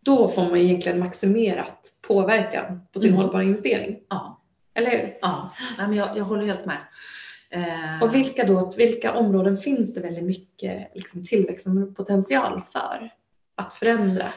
[0.00, 3.20] då får man egentligen maximerat påverkan på sin mm.
[3.20, 4.00] hållbara investering.
[4.08, 4.40] Ja.
[4.74, 5.18] Eller hur?
[5.20, 6.78] Ja, Nej, men jag, jag håller helt med.
[7.50, 8.02] Eh.
[8.02, 13.10] Och vilka, då, vilka områden finns det väldigt mycket liksom, tillväxtpotential för
[13.54, 14.32] att förändra?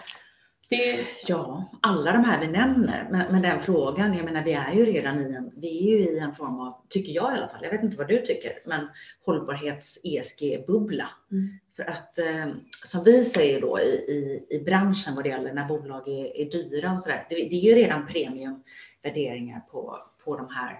[0.70, 4.74] Det, ja, alla de här vi nämner, men, men, den frågan, jag menar vi är
[4.74, 7.48] ju redan i en, vi är ju i en form av, tycker jag i alla
[7.48, 8.88] fall, jag vet inte vad du tycker, men
[9.26, 11.10] hållbarhets-ESG-bubbla.
[11.32, 11.50] Mm.
[11.76, 12.48] För att eh,
[12.84, 16.46] som vi säger då i, i, i branschen vad det gäller när bolag är, är
[16.52, 20.80] dyra och sådär, det, det är ju redan premiumvärderingar på, på de här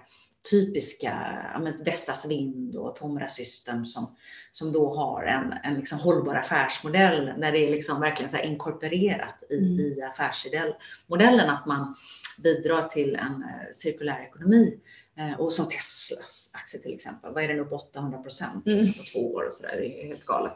[0.50, 4.16] typiska ja, Vestas Vind och Tomra System som,
[4.52, 9.44] som då har en, en liksom hållbar affärsmodell när det är liksom verkligen så inkorporerat
[9.50, 9.80] i, mm.
[9.80, 11.96] i affärsmodellen att man
[12.42, 14.80] bidrar till en uh, cirkulär ekonomi.
[15.18, 18.86] Uh, och som Teslas aktie till exempel, vad är den upp 800 procent mm.
[18.86, 20.52] på två år och sådär, det är helt galet.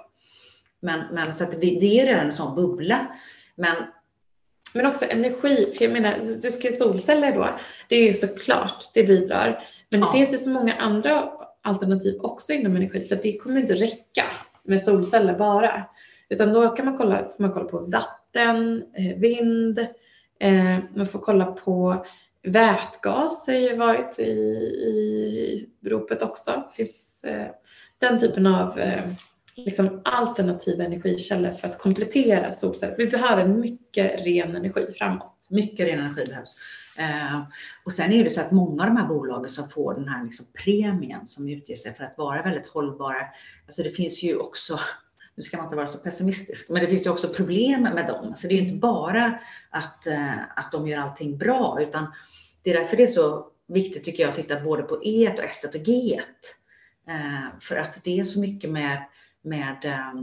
[0.80, 3.16] Men, men så att det, det är redan en sån bubbla.
[3.54, 3.76] Men
[4.74, 7.48] men också energi, för jag menar, du ska solceller då,
[7.88, 9.64] det är ju såklart, det bidrar.
[9.90, 10.12] Men det ja.
[10.12, 11.30] finns ju så många andra
[11.62, 14.24] alternativ också inom energi, för det kommer inte räcka
[14.62, 15.84] med solceller bara.
[16.28, 19.78] Utan då kan man kolla, får man kolla på vatten, eh, vind,
[20.38, 22.04] eh, man får kolla på
[22.42, 26.64] vätgas har ju varit i, i ropet också.
[26.72, 27.46] finns eh,
[27.98, 28.78] den typen av
[29.56, 32.96] liksom alternativa energikällor för att komplettera solceller.
[32.96, 35.48] Vi behöver mycket ren energi framåt.
[35.50, 36.56] Mycket ren energi behövs.
[36.96, 37.42] Eh,
[37.84, 40.24] och sen är det så att många av de här bolagen som får den här
[40.24, 43.26] liksom premien som utger sig för att vara väldigt hållbara.
[43.66, 44.78] Alltså det finns ju också
[45.34, 48.34] nu ska man inte vara så pessimistisk, men det finns ju också problem med dem.
[48.36, 49.38] Så det är ju inte bara
[49.70, 52.06] att, eh, att de gör allting bra, utan
[52.62, 55.44] det är därför det är så viktigt tycker jag att titta både på E, och
[55.44, 56.20] S och G,
[57.08, 59.04] Eh, för att det är så mycket med
[59.42, 60.22] med eh,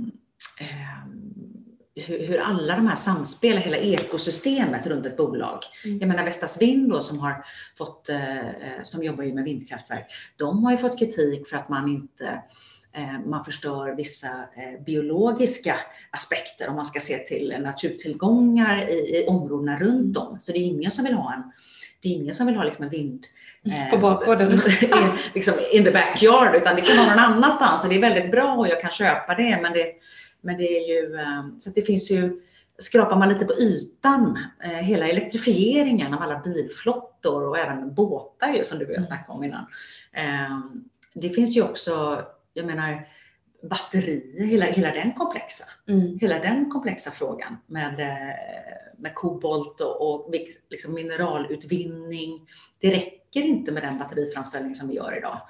[1.96, 5.60] hur, hur, alla de här samspelar, hela ekosystemet runt ett bolag.
[5.86, 6.00] Mm.
[6.00, 7.46] Jag menar Vestas Vind då, som har
[7.78, 11.90] fått, eh, som jobbar ju med vindkraftverk, de har ju fått kritik för att man
[11.90, 12.42] inte
[12.94, 15.76] eh, man förstör vissa eh, biologiska
[16.12, 20.40] aspekter om man ska se till naturtillgångar i, i områdena runt om.
[20.40, 21.44] Så det är ingen som vill ha en
[22.02, 23.26] det är ingen som vill ha liksom en vind
[23.92, 24.62] på bakgården.
[25.34, 28.54] liksom in the backyard, utan det kan vara någon annanstans och det är väldigt bra
[28.54, 29.60] och jag kan köpa det.
[29.62, 29.94] Men det,
[30.42, 32.42] men det är ju, eh, så det finns ju,
[32.80, 38.66] skrapar man lite på ytan, eh, hela elektrifieringen av alla bilflottor och även båtar ju,
[38.66, 39.66] som du och jag snackade om innan.
[40.14, 40.60] Eh,
[41.14, 42.24] det finns ju också,
[42.54, 43.08] jag menar,
[43.62, 46.20] batterier, hela, hela den komplexa, mm.
[46.22, 47.98] hela den komplexa frågan med,
[48.98, 50.34] med kobolt och, och
[50.70, 52.48] liksom mineralutvinning.
[52.80, 55.42] Det räcker inte med den batteriframställning som vi gör idag.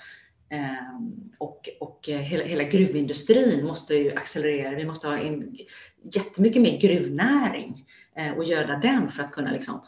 [0.51, 4.75] Um, och, och hela, hela, gruvindustrin måste ju accelerera.
[4.75, 5.57] Vi måste ha in
[6.13, 7.85] jättemycket mer gruvnäring
[8.19, 9.81] uh, och göra den för att kunna liksom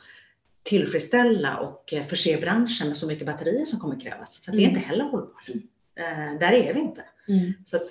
[0.64, 4.44] tillfredsställa och förse branschen med så mycket batterier som kommer krävas.
[4.44, 4.58] Så mm.
[4.58, 4.78] det är mm.
[4.78, 5.50] inte heller hållbart.
[5.50, 7.04] Uh, där är vi inte.
[7.28, 7.54] Mm.
[7.66, 7.90] Så att,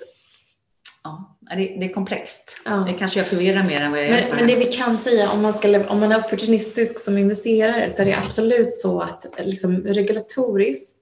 [1.03, 2.61] Ja, det, det är komplext.
[2.65, 2.71] Ja.
[2.71, 5.41] Det kanske jag förvirrar mer än vad jag men, men det vi kan säga om
[5.41, 9.77] man, ska, om man är opportunistisk som investerare så är det absolut så att liksom,
[9.77, 10.97] regulatoriskt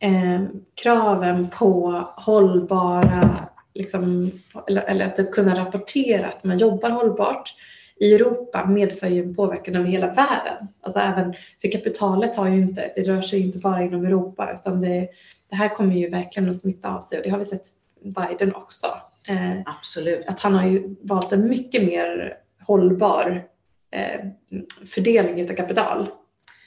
[0.00, 0.42] eh,
[0.82, 4.30] kraven på hållbara, liksom,
[4.68, 7.54] eller, eller att kunna rapportera att man jobbar hållbart
[8.00, 10.68] i Europa medför ju en påverkan över hela världen.
[10.80, 14.80] Alltså även, för kapitalet har ju inte, det rör sig inte bara inom Europa utan
[14.80, 15.08] det,
[15.50, 17.66] det här kommer ju verkligen att smitta av sig och det har vi sett
[18.04, 18.86] Biden också.
[19.28, 20.26] Eh, Absolut.
[20.26, 23.44] Att han har ju valt en mycket mer hållbar
[23.90, 24.20] eh,
[24.88, 26.08] fördelning av kapital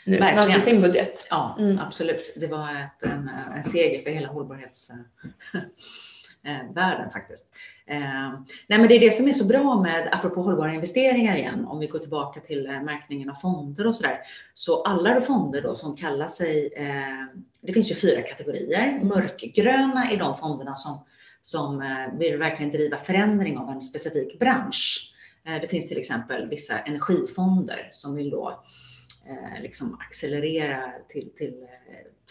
[0.05, 0.57] nu Verkligen.
[0.57, 1.27] i sin budget.
[1.29, 1.79] Ja, mm.
[1.79, 2.33] absolut.
[2.35, 7.53] Det var ett, en, en seger för hela hållbarhetsvärlden faktiskt.
[7.85, 8.31] Eh,
[8.67, 11.79] nej, men det är det som är så bra med, apropå hållbara investeringar igen, om
[11.79, 14.19] vi går tillbaka till eh, märkningen av fonder och sådär.
[14.53, 17.25] Så alla fonder då som kallar sig, eh,
[17.61, 18.99] det finns ju fyra kategorier.
[19.03, 21.05] Mörkgröna är de fonderna som,
[21.43, 25.13] som eh, vill verkligen driva förändring av en specifik bransch.
[25.47, 28.63] Eh, det finns till exempel vissa energifonder som vill då
[29.27, 31.53] eh, liksom accelerera till, till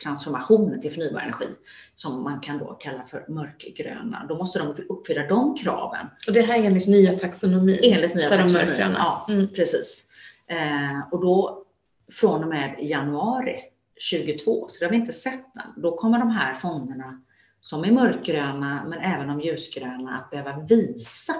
[0.02, 1.46] transformationen till förnybar energi
[1.94, 4.26] som man kan då kalla för mörkgröna.
[4.28, 6.06] Då måste de uppfylla de kraven.
[6.26, 7.78] Och det här är enligt nya taxonomin?
[7.82, 9.48] Enligt nya taxonomin, ja mm.
[9.48, 10.10] precis.
[10.46, 11.64] Eh, och då
[12.12, 13.56] från och med januari
[13.96, 17.22] 22, så det har vi inte sett än, då kommer de här fonderna
[17.62, 21.34] som är mörkgröna men även de ljusgröna att behöva visa.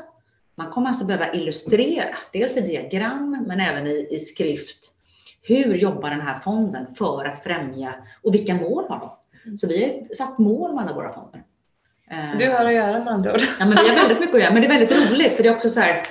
[0.54, 4.78] Man kommer alltså behöva illustrera, dels i diagram men även i, i skrift
[5.42, 9.10] hur jobbar den här fonden för att främja och vilka mål har de?
[9.44, 9.58] Mm.
[9.58, 11.42] Så vi har satt mål med alla våra fonder.
[12.38, 13.40] Du har att göra med andra ord.
[13.58, 15.48] Ja, men vi har väldigt mycket att göra, men det är väldigt roligt för det
[15.48, 16.02] är också så här,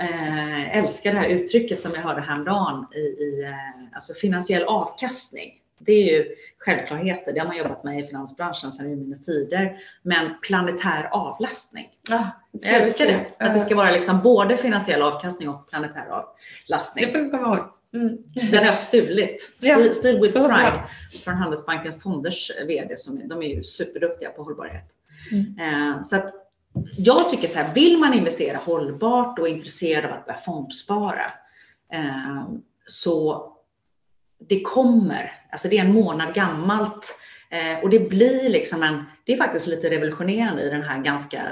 [0.00, 5.50] eh, älskar det här uttrycket som jag hörde häromdagen i, i eh, alltså finansiell avkastning.
[5.86, 9.78] Det är ju självklarheter, det har man jobbat med i finansbranschen sedan urminnes tider.
[10.02, 11.88] Men planetär avlastning.
[12.10, 13.26] Ah, jag älskar det.
[13.38, 17.06] Att det ska vara liksom både finansiell avkastning och planetär avlastning.
[17.06, 17.72] Det får du komma ihåg.
[17.94, 18.18] Mm.
[18.50, 19.56] Den har jag stulit.
[19.60, 20.88] Ja, Still with pride bra.
[21.24, 22.96] från Handelsbankens fonders VD.
[22.96, 24.90] Som, de är ju superduktiga på hållbarhet.
[25.30, 25.58] Mm.
[25.58, 26.34] Eh, så att
[26.96, 31.24] jag tycker så här, vill man investera hållbart och är intresserad av att börja fondspara
[31.92, 32.42] eh,
[32.86, 33.48] så
[34.48, 37.18] det kommer, alltså det är en månad gammalt
[37.50, 41.42] eh, och det blir liksom en, det är faktiskt lite revolutionerande i den här ganska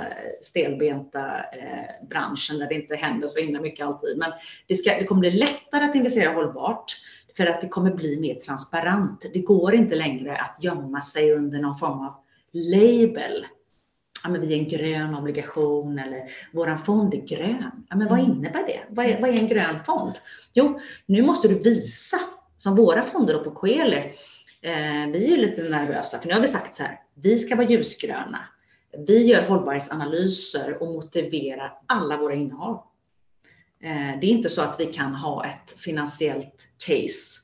[0.43, 4.19] stelbenta eh, branschen där det inte händer så himla mycket alltid.
[4.19, 4.33] Men
[4.67, 6.93] det, ska, det kommer bli lättare att investera hållbart
[7.37, 9.27] för att det kommer bli mer transparent.
[9.33, 12.15] Det går inte längre att gömma sig under någon form av
[12.53, 13.47] label.
[14.25, 16.23] Ja, men vi är en grön obligation eller
[16.53, 17.87] våran fond är grön.
[17.89, 18.31] Ja, men vad mm.
[18.31, 18.81] innebär det?
[18.89, 20.13] Vad är, vad är en grön fond?
[20.53, 22.17] Jo, nu måste du visa
[22.61, 23.97] som våra fonder på Coeli,
[24.63, 27.69] eh, vi är lite nervösa för nu har vi sagt så här, vi ska vara
[27.69, 28.39] ljusgröna.
[29.07, 32.83] Vi gör hållbarhetsanalyser och motiverar alla våra innehav.
[33.83, 36.55] Eh, det är inte så att vi kan ha ett finansiellt
[36.87, 37.41] case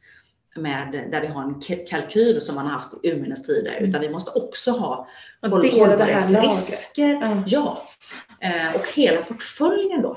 [0.56, 3.88] med, där vi har en kalkyl som man har haft i urminnes tider, mm.
[3.88, 5.08] utan vi måste också ha
[5.42, 7.14] hållbarhetsrisker.
[7.14, 7.42] Mm.
[7.46, 7.82] Ja.
[8.40, 10.16] Eh, och hela portföljen då.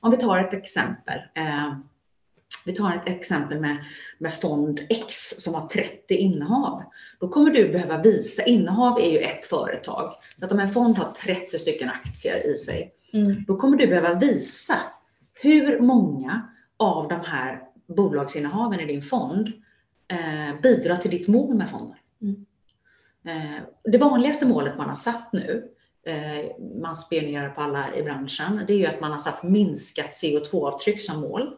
[0.00, 1.18] Om vi tar ett exempel.
[1.34, 1.72] Eh,
[2.64, 3.84] vi tar ett exempel med,
[4.18, 6.82] med fond X som har 30 innehav.
[7.20, 10.96] Då kommer du behöva visa, innehav är ju ett företag, så att om en fond
[10.96, 13.44] har 30 stycken aktier i sig, mm.
[13.46, 14.74] då kommer du behöva visa
[15.34, 19.52] hur många av de här bolagsinnehaven i din fond
[20.08, 21.98] eh, bidrar till ditt mål med fonden.
[22.22, 22.46] Mm.
[23.26, 25.68] Eh, det vanligaste målet man har satt nu,
[26.06, 26.50] eh,
[26.80, 31.00] man spionerar på alla i branschen, det är ju att man har satt minskat CO2-avtryck
[31.00, 31.54] som mål.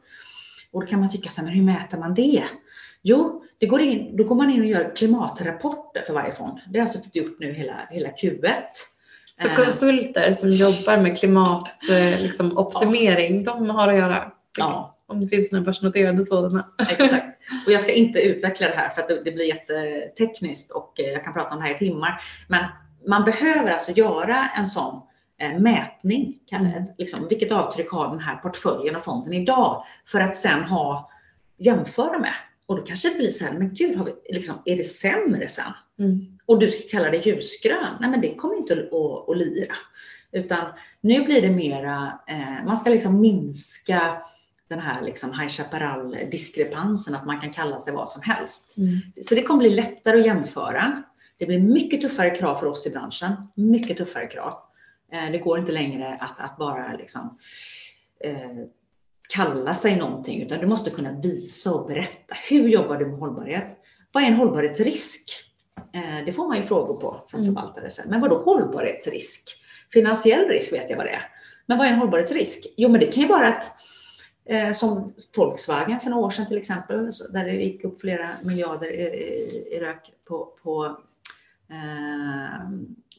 [0.77, 2.45] Och då kan man tycka så här, men hur mäter man det?
[3.03, 6.59] Jo, det går in, då går man in och gör klimatrapporter för varje fond.
[6.69, 8.51] Det har jag suttit gjort nu hela, hela Q1.
[9.43, 12.23] Så konsulter som jobbar med klimatoptimering,
[13.37, 13.67] liksom, ja.
[13.67, 14.33] de har att göra?
[14.59, 14.99] Ja.
[15.07, 16.67] Om det finns några börsnoterade sådana.
[16.91, 17.27] Exakt.
[17.67, 21.25] Och jag ska inte utveckla det här för att det blir jättetekniskt och eh, jag
[21.25, 22.21] kan prata om det här i timmar.
[22.49, 22.65] Men
[23.09, 25.06] man behöver alltså göra en sån Eh,
[25.39, 26.39] mätning.
[26.53, 26.83] Mm.
[26.99, 29.85] Liksom, vilket avtryck har den här portföljen och fonden idag?
[30.07, 31.11] För att sen ha
[31.59, 32.35] jämföra med.
[32.67, 35.49] Och då kanske det blir så här, men gud, har vi, liksom, är det sämre
[35.49, 35.73] sen?
[35.99, 36.39] Mm.
[36.47, 37.97] Och du ska kalla det ljusgrön?
[38.01, 39.75] Nej, men det kommer inte att, att, att lira.
[40.33, 40.67] Utan
[41.01, 44.23] nu blir det mera, eh, man ska liksom minska
[44.69, 48.77] den här liksom High Chaparral-diskrepansen, att man kan kalla sig vad som helst.
[48.77, 48.99] Mm.
[49.23, 51.03] Så det kommer bli lättare att jämföra.
[51.39, 54.53] Det blir mycket tuffare krav för oss i branschen, mycket tuffare krav.
[55.13, 57.39] Eh, det går inte längre att, att bara liksom,
[58.21, 58.51] eh,
[59.29, 62.35] kalla sig någonting, utan du måste kunna visa och berätta.
[62.49, 63.67] Hur jobbar du med hållbarhet?
[64.13, 65.31] Vad är en hållbarhetsrisk?
[65.93, 67.55] Eh, det får man ju frågor på från mm.
[67.55, 68.11] förvaltare sen.
[68.11, 69.63] Men vad då hållbarhetsrisk?
[69.93, 71.31] Finansiell risk vet jag vad det är.
[71.67, 72.67] Men vad är en hållbarhetsrisk?
[72.77, 73.71] Jo, men det kan ju vara att
[74.45, 78.91] eh, som Volkswagen för några år sedan till exempel, där det gick upp flera miljarder
[78.91, 80.99] i, i, i rök på, på
[81.71, 82.71] eh,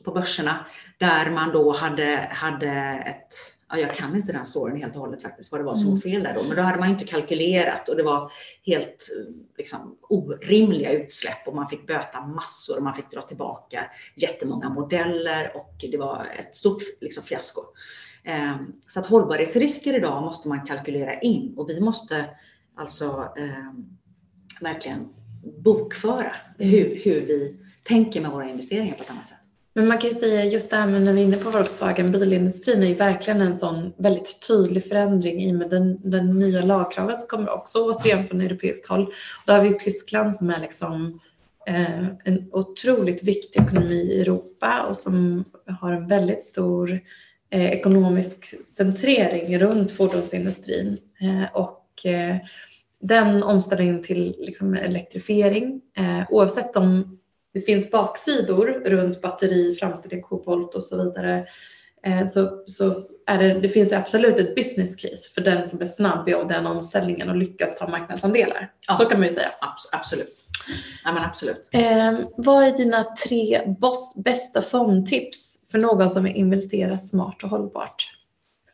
[0.04, 0.66] på börserna
[0.98, 2.70] där man då hade, hade
[3.06, 5.86] ett Ja, jag kan inte den storyn helt och hållet faktiskt, vad det var som
[5.86, 6.02] var mm.
[6.02, 6.43] fel där då.
[6.43, 8.32] Men då hade man inte kalkylerat och det var
[8.66, 9.08] helt
[9.58, 13.86] liksom, orimliga utsläpp och man fick böta massor och man fick dra tillbaka
[14.16, 17.62] jättemånga modeller och det var ett stort liksom, fiasko.
[18.24, 22.26] Ehm, så att hållbarhetsrisker idag måste man kalkylera in och vi måste
[22.76, 23.74] alltså eh,
[24.62, 25.14] verkligen
[25.64, 29.38] bokföra hur, hur vi tänker med våra investeringar på ett annat sätt.
[29.78, 32.12] Men man kan ju säga just det här med när vi är inne på Volkswagen,
[32.12, 36.62] bilindustrin är ju verkligen en sån väldigt tydlig förändring i och med den, den nya
[36.62, 39.14] lagkraven som kommer också återigen från europeiskt håll.
[39.46, 41.20] Då har vi Tyskland som är liksom
[41.68, 45.46] eh, en otroligt viktig ekonomi i Europa och som
[45.80, 47.00] har en väldigt stor
[47.50, 50.98] eh, ekonomisk centrering runt fordonsindustrin.
[51.22, 52.36] Eh, och eh,
[53.00, 57.16] den omställningen till liksom, elektrifiering, eh, oavsett om
[57.58, 61.47] det finns baksidor runt batteri, framställning, kobolt och så vidare,
[62.05, 65.86] eh, så, så är det, det finns absolut ett business case för den som är
[65.86, 68.72] snabb i den omställningen och lyckas ta marknadsandelar.
[68.88, 69.49] Ja, så kan man ju säga.
[69.91, 70.47] Absolut.
[71.03, 71.70] Ja, men absolut.
[71.72, 77.49] Eh, vad är dina tre boss, bästa fondtips för någon som vill investera smart och
[77.49, 78.16] hållbart?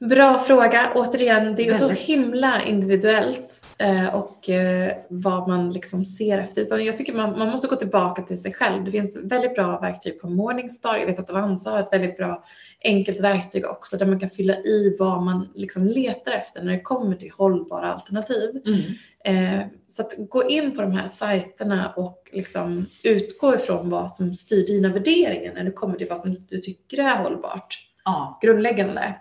[0.09, 0.91] Bra fråga.
[0.95, 6.61] Återigen, det är ju så himla individuellt eh, och eh, vad man liksom ser efter.
[6.61, 8.83] Utan jag tycker man, man måste gå tillbaka till sig själv.
[8.83, 10.97] Det finns väldigt bra verktyg på Morningstar.
[10.97, 12.43] Jag vet att Avanza har ett väldigt bra
[12.83, 16.81] enkelt verktyg också där man kan fylla i vad man liksom letar efter när det
[16.81, 18.61] kommer till hållbara alternativ.
[18.65, 18.81] Mm.
[19.25, 24.35] Eh, så att gå in på de här sajterna och liksom utgå ifrån vad som
[24.35, 27.89] styr dina värderingar när det kommer till vad som du tycker är hållbart.
[28.05, 28.39] Ja.
[28.41, 29.15] Grundläggande.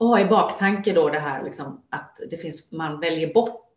[0.00, 3.74] Och ha i baktanke då det här liksom att det finns, man väljer bort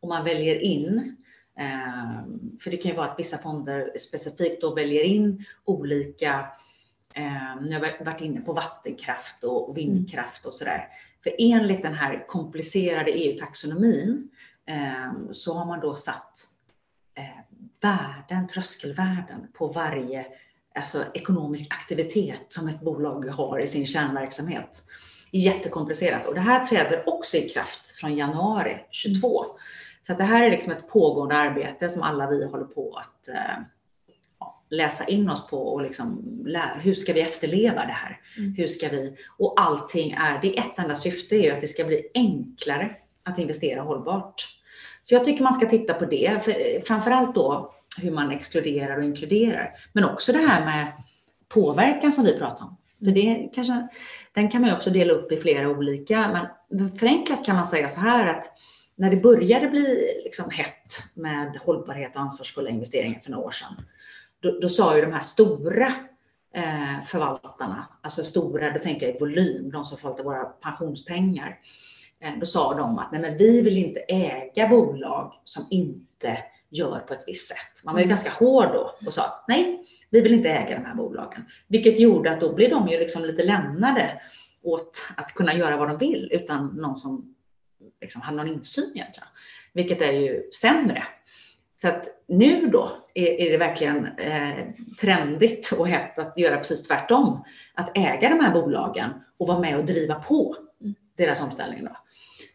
[0.00, 1.16] och man väljer in.
[1.58, 2.22] Eh,
[2.60, 6.46] för det kan ju vara att vissa fonder specifikt då väljer in olika
[7.16, 10.88] Eh, nu har jag varit inne på vattenkraft och vindkraft och sådär.
[11.22, 14.28] För enligt den här komplicerade EU-taxonomin
[14.66, 16.48] eh, så har man då satt
[17.14, 17.24] eh,
[17.80, 20.26] värden, tröskelvärden på varje
[20.74, 24.82] alltså, ekonomisk aktivitet som ett bolag har i sin kärnverksamhet.
[25.30, 29.44] Jättekomplicerat och det här träder också i kraft från januari 22.
[30.02, 33.28] Så att det här är liksom ett pågående arbete som alla vi håller på att
[33.28, 33.62] eh,
[34.70, 38.20] läsa in oss på och liksom lära, hur ska vi efterleva det här?
[38.38, 38.54] Mm.
[38.54, 41.84] Hur ska vi, och allting är, det är ett enda syfte är att det ska
[41.84, 44.46] bli enklare att investera hållbart.
[45.02, 49.04] Så jag tycker man ska titta på det, för, framförallt då hur man exkluderar och
[49.04, 50.86] inkluderar, men också det här med
[51.48, 52.76] påverkan som vi pratar om.
[53.04, 53.88] För det kanske,
[54.32, 57.88] den kan man ju också dela upp i flera olika, men förenklat kan man säga
[57.88, 58.52] så här att
[58.96, 63.84] när det började bli liksom hett med hållbarhet och ansvarsfulla investeringar för några år sedan,
[64.40, 65.86] då, då sa ju de här stora
[66.54, 71.58] eh, förvaltarna, alltså stora, då tänker jag i volym, de som förvaltar våra pensionspengar,
[72.20, 76.38] eh, då sa de att nej men vi vill inte äga bolag som inte
[76.70, 77.84] gör på ett visst sätt.
[77.84, 78.10] Man var ju mm.
[78.16, 81.44] ganska hård då och sa nej, vi vill inte äga de här bolagen.
[81.68, 84.20] Vilket gjorde att då blev de ju liksom lite lämnade
[84.62, 87.34] åt att kunna göra vad de vill utan någon som
[88.00, 89.28] liksom hade någon insyn egentligen.
[89.72, 91.02] Vilket är ju sämre
[91.76, 94.66] så att nu då är, är det verkligen eh,
[95.00, 97.44] trendigt och hett att göra precis tvärtom.
[97.74, 100.56] Att äga de här bolagen och vara med och driva på
[101.16, 101.84] deras omställning.
[101.84, 101.96] Då.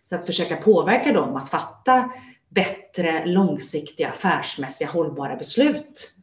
[0.09, 2.11] Så att försöka påverka dem att fatta
[2.55, 6.13] bättre, långsiktiga, affärsmässiga, hållbara beslut.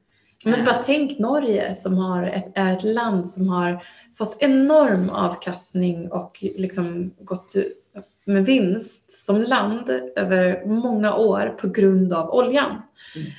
[0.44, 3.82] Men bara tänk Norge som har ett, är ett land som har
[4.18, 7.54] fått enorm avkastning och liksom gått
[8.24, 12.82] med vinst som land över många år på grund av oljan.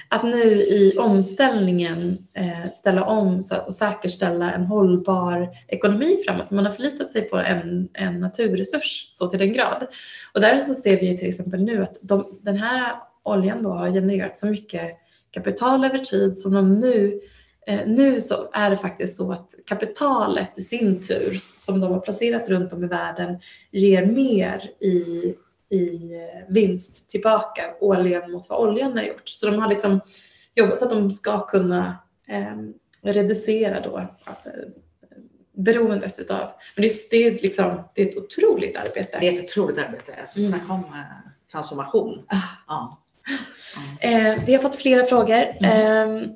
[0.08, 6.52] Att nu i omställningen eh, ställa om och säkerställa en hållbar ekonomi framåt.
[6.52, 9.88] Man har förlitat sig på en, en naturresurs så till den grad.
[10.34, 13.90] Och där så ser vi till exempel nu att de, den här oljan då har
[13.90, 14.92] genererat så mycket
[15.32, 17.20] kapital över tid som de nu
[17.68, 22.00] eh, nu så är det faktiskt så att kapitalet i sin tur som de har
[22.00, 23.40] placerat runt om i världen
[23.72, 25.36] ger mer i
[25.70, 29.30] i eh, vinst tillbaka årligen mot vad oljan har gjort.
[29.30, 30.00] Så de har liksom
[30.56, 31.98] jobbat så att de ska kunna
[32.28, 32.56] eh,
[33.02, 34.06] reducera då eh,
[35.54, 36.50] beroendet utav.
[36.76, 39.18] Men det, det, är liksom, det är ett otroligt arbete.
[39.20, 40.16] Det är ett otroligt arbete.
[40.20, 40.52] Alltså, mm.
[40.52, 42.26] Snacka om eh, transformation.
[42.28, 42.38] Ah.
[42.68, 43.04] Ja.
[44.00, 45.46] Eh, vi har fått flera frågor.
[45.60, 46.24] Mm.
[46.24, 46.30] Eh,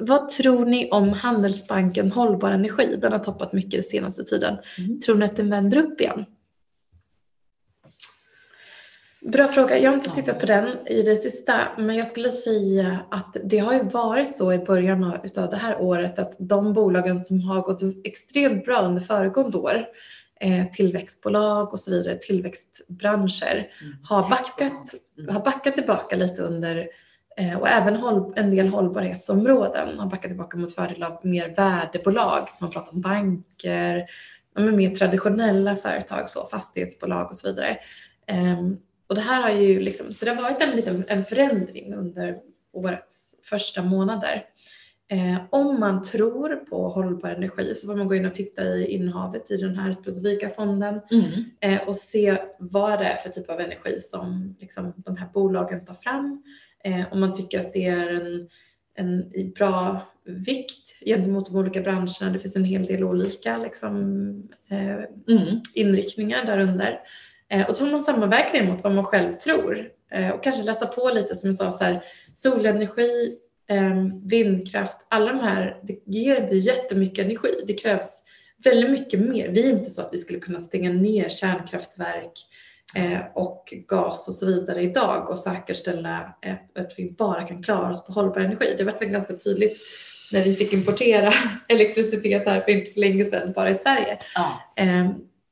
[0.00, 2.96] vad tror ni om Handelsbanken Hållbar Energi?
[2.96, 4.58] Den har toppat mycket den senaste tiden.
[4.78, 5.00] Mm.
[5.00, 6.24] Tror ni att den vänder upp igen?
[9.22, 9.78] Bra fråga.
[9.78, 13.58] Jag har inte tittat på den i det sista, men jag skulle säga att det
[13.58, 15.04] har ju varit så i början
[15.36, 19.84] av det här året att de bolagen som har gått extremt bra under föregående år,
[20.40, 23.96] eh, tillväxtbolag och så vidare, tillväxtbranscher, mm.
[24.02, 25.34] har, backat, mm.
[25.34, 26.88] har backat tillbaka lite under
[27.36, 27.96] eh, och även
[28.36, 32.48] en del hållbarhetsområden har backat tillbaka mot fördel av mer värdebolag.
[32.60, 34.06] Man pratar om banker,
[34.56, 37.78] mer traditionella företag, så fastighetsbolag och så vidare.
[39.10, 42.36] Och det här har ju liksom, så det har varit en liten en förändring under
[42.72, 44.44] årets första månader.
[45.08, 48.86] Eh, om man tror på hållbar energi så får man gå in och titta i
[48.86, 51.44] innehavet i den här specifika fonden mm.
[51.60, 55.84] eh, och se vad det är för typ av energi som liksom, de här bolagen
[55.84, 56.42] tar fram.
[56.84, 58.48] Eh, om man tycker att det är en,
[58.94, 62.32] en bra vikt gentemot de olika branscherna.
[62.32, 63.92] Det finns en hel del olika liksom,
[64.68, 65.60] eh, mm.
[65.74, 67.00] inriktningar därunder.
[67.50, 70.62] Eh, och så får man sammanväga det mot vad man själv tror eh, och kanske
[70.62, 73.36] läsa på lite som jag sa, så här, solenergi,
[73.70, 73.94] eh,
[74.24, 77.64] vindkraft, alla de här, det ger det jättemycket energi.
[77.66, 78.22] Det krävs
[78.64, 79.48] väldigt mycket mer.
[79.48, 82.32] Vi är inte så att vi skulle kunna stänga ner kärnkraftverk
[83.34, 86.34] och gas och så vidare idag och säkerställa
[86.74, 88.74] att vi bara kan klara oss på hållbar energi.
[88.78, 89.78] Det har varit ganska tydligt
[90.32, 91.32] när vi fick importera
[91.68, 94.18] elektricitet här för inte så länge sedan bara i Sverige.
[94.34, 94.60] Ja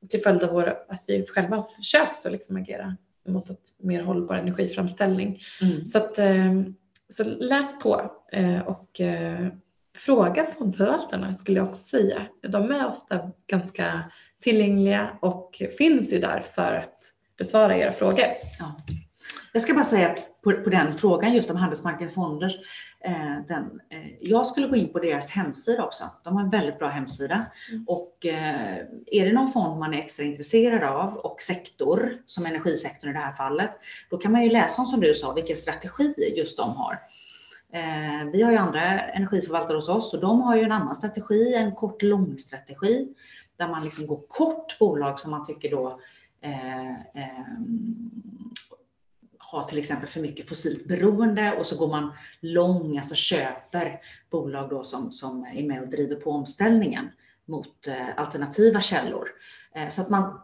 [0.09, 2.97] till följd av vår, att vi själva har försökt att liksom agera
[3.29, 5.39] mot ett mer hållbar energiframställning.
[5.63, 5.85] Mm.
[5.85, 6.63] Så, att, eh,
[7.09, 9.49] så läs på eh, och eh,
[9.97, 12.23] fråga fondförvaltarna skulle jag också säga.
[12.49, 14.03] De är ofta ganska
[14.41, 16.99] tillgängliga och finns ju där för att
[17.39, 18.25] besvara era frågor.
[18.59, 18.77] Ja.
[19.53, 22.55] Jag ska bara säga på, på den frågan just om handelsmarknadsfonder.
[23.05, 26.05] Eh, den, eh, jag skulle gå in på deras hemsida också.
[26.25, 27.45] De har en väldigt bra hemsida.
[27.71, 27.85] Mm.
[27.89, 28.77] Och eh,
[29.07, 33.19] är det någon fond man är extra intresserad av och sektor, som energisektorn i det
[33.19, 33.71] här fallet,
[34.11, 36.99] då kan man ju läsa om, som du sa, vilken strategi just de har.
[38.33, 41.75] Vi har ju andra energiförvaltare hos oss och de har ju en annan strategi, en
[41.75, 43.09] kort lång strategi
[43.59, 46.01] där man liksom går kort bolag som man tycker då
[46.41, 47.59] eh, eh,
[49.51, 54.71] har till exempel för mycket fossilt beroende och så går man lång, alltså köper bolag
[54.71, 57.09] då som, som är med och driver på omställningen
[57.45, 59.29] mot eh, alternativa källor.
[59.75, 60.41] Eh, så att man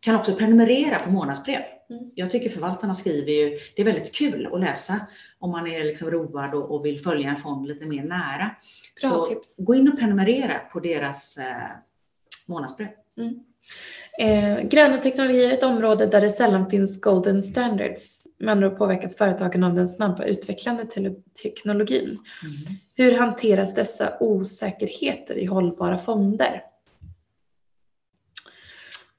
[0.00, 1.62] kan också prenumerera på månadsbrev.
[1.90, 2.10] Mm.
[2.14, 5.00] Jag tycker förvaltarna skriver ju, det är väldigt kul att läsa
[5.38, 8.50] om man är liksom road och, och vill följa en fond lite mer nära.
[9.00, 9.56] Bra så tips.
[9.58, 11.70] gå in och prenumerera på deras eh,
[12.46, 12.88] månadsbrev.
[13.18, 13.44] Mm.
[14.18, 18.26] Eh, gröna teknologier är ett område där det sällan finns golden standards.
[18.38, 20.84] Med andra påverkas företagen av den snabba utvecklande
[21.42, 22.04] teknologin.
[22.04, 22.18] Mm.
[22.94, 26.62] Hur hanteras dessa osäkerheter i hållbara fonder?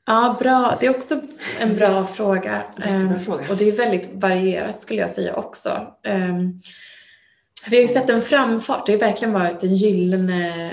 [0.05, 0.77] Ja, bra.
[0.79, 1.21] Det är också
[1.59, 2.63] en bra fråga.
[2.85, 3.49] Eh, fråga.
[3.49, 5.69] Och det är väldigt varierat skulle jag säga också.
[6.03, 6.37] Eh,
[7.69, 8.85] vi har ju sett en framfart.
[8.85, 10.71] Det har verkligen varit en gyllene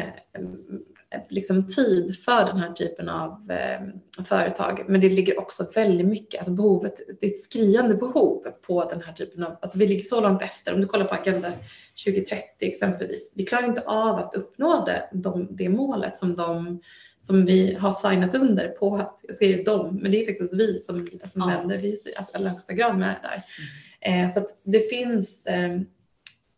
[1.28, 4.84] liksom tid för den här typen av eh, företag.
[4.88, 9.02] Men det ligger också väldigt mycket, alltså behovet, det är ett skriande behov på den
[9.02, 10.74] här typen av, alltså vi ligger så långt efter.
[10.74, 11.52] Om du kollar på Agenda
[12.04, 16.80] 2030 exempelvis, vi klarar inte av att uppnå det, de, det målet som de
[17.18, 20.80] som vi har signat under på, att, jag säger de, men det är faktiskt vi
[20.80, 21.46] som, som ja.
[21.46, 23.42] länder, vi är i allra högsta grad med där.
[24.02, 24.24] Mm.
[24.26, 25.80] Eh, så att det finns eh,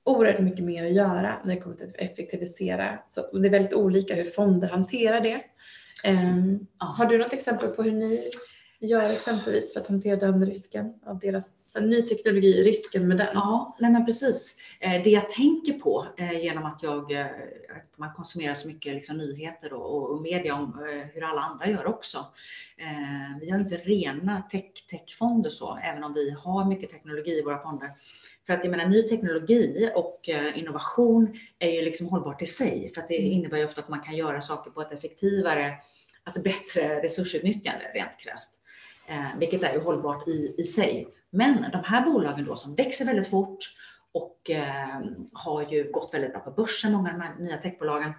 [0.09, 2.99] oerhört mycket mer att göra när det kommer till att effektivisera.
[3.09, 5.41] Så det är väldigt olika hur fonder hanterar det.
[6.05, 6.87] Um, ja.
[6.87, 8.31] Har du något exempel på hur ni
[8.81, 13.29] gör exempelvis för att hantera den risken av deras så ny teknologi, risken med den?
[13.35, 14.57] Ja, nej men precis.
[14.81, 17.27] Eh, det jag tänker på eh, genom att jag eh,
[17.77, 20.79] att man konsumerar så mycket liksom, nyheter och, och media om
[21.15, 22.19] hur alla andra gör också.
[23.41, 24.43] Vi har inte rena
[24.91, 27.91] tech-fonder så, även om vi har mycket teknologi i våra fonder.
[28.49, 32.91] För att jag menar, ny teknologi och eh, innovation är ju liksom hållbart i sig,
[32.95, 33.33] för att det mm.
[33.33, 35.75] innebär ju ofta att man kan göra saker på ett effektivare,
[36.25, 38.61] alltså bättre resursutnyttjande rent krasst.
[39.07, 41.09] Eh, vilket är ju hållbart i, i sig.
[41.31, 43.59] Men de här bolagen då som växer väldigt fort
[44.13, 45.01] och eh,
[45.33, 48.13] har ju gått väldigt bra på börsen, många av de här nya techbolagen,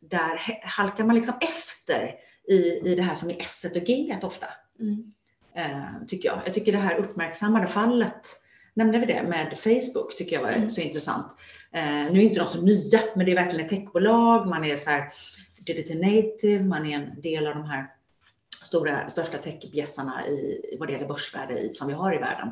[0.00, 2.14] där halkar man liksom efter
[2.48, 2.54] i,
[2.90, 4.46] i det här som är S och G ofta.
[4.80, 5.12] Mm.
[5.54, 6.42] Eh, tycker jag.
[6.46, 8.41] Jag tycker det här uppmärksammade fallet
[8.74, 10.70] nämnde vi det med Facebook, tycker jag var mm.
[10.70, 11.26] så intressant.
[11.72, 14.76] Eh, nu är inte de så nya, men det är verkligen ett techbolag, man är
[14.76, 15.12] så här
[15.66, 17.86] digital native, man är en del av de här
[18.64, 22.48] stora, största techbjässarna i vad det gäller börsvärde i, som vi har i världen.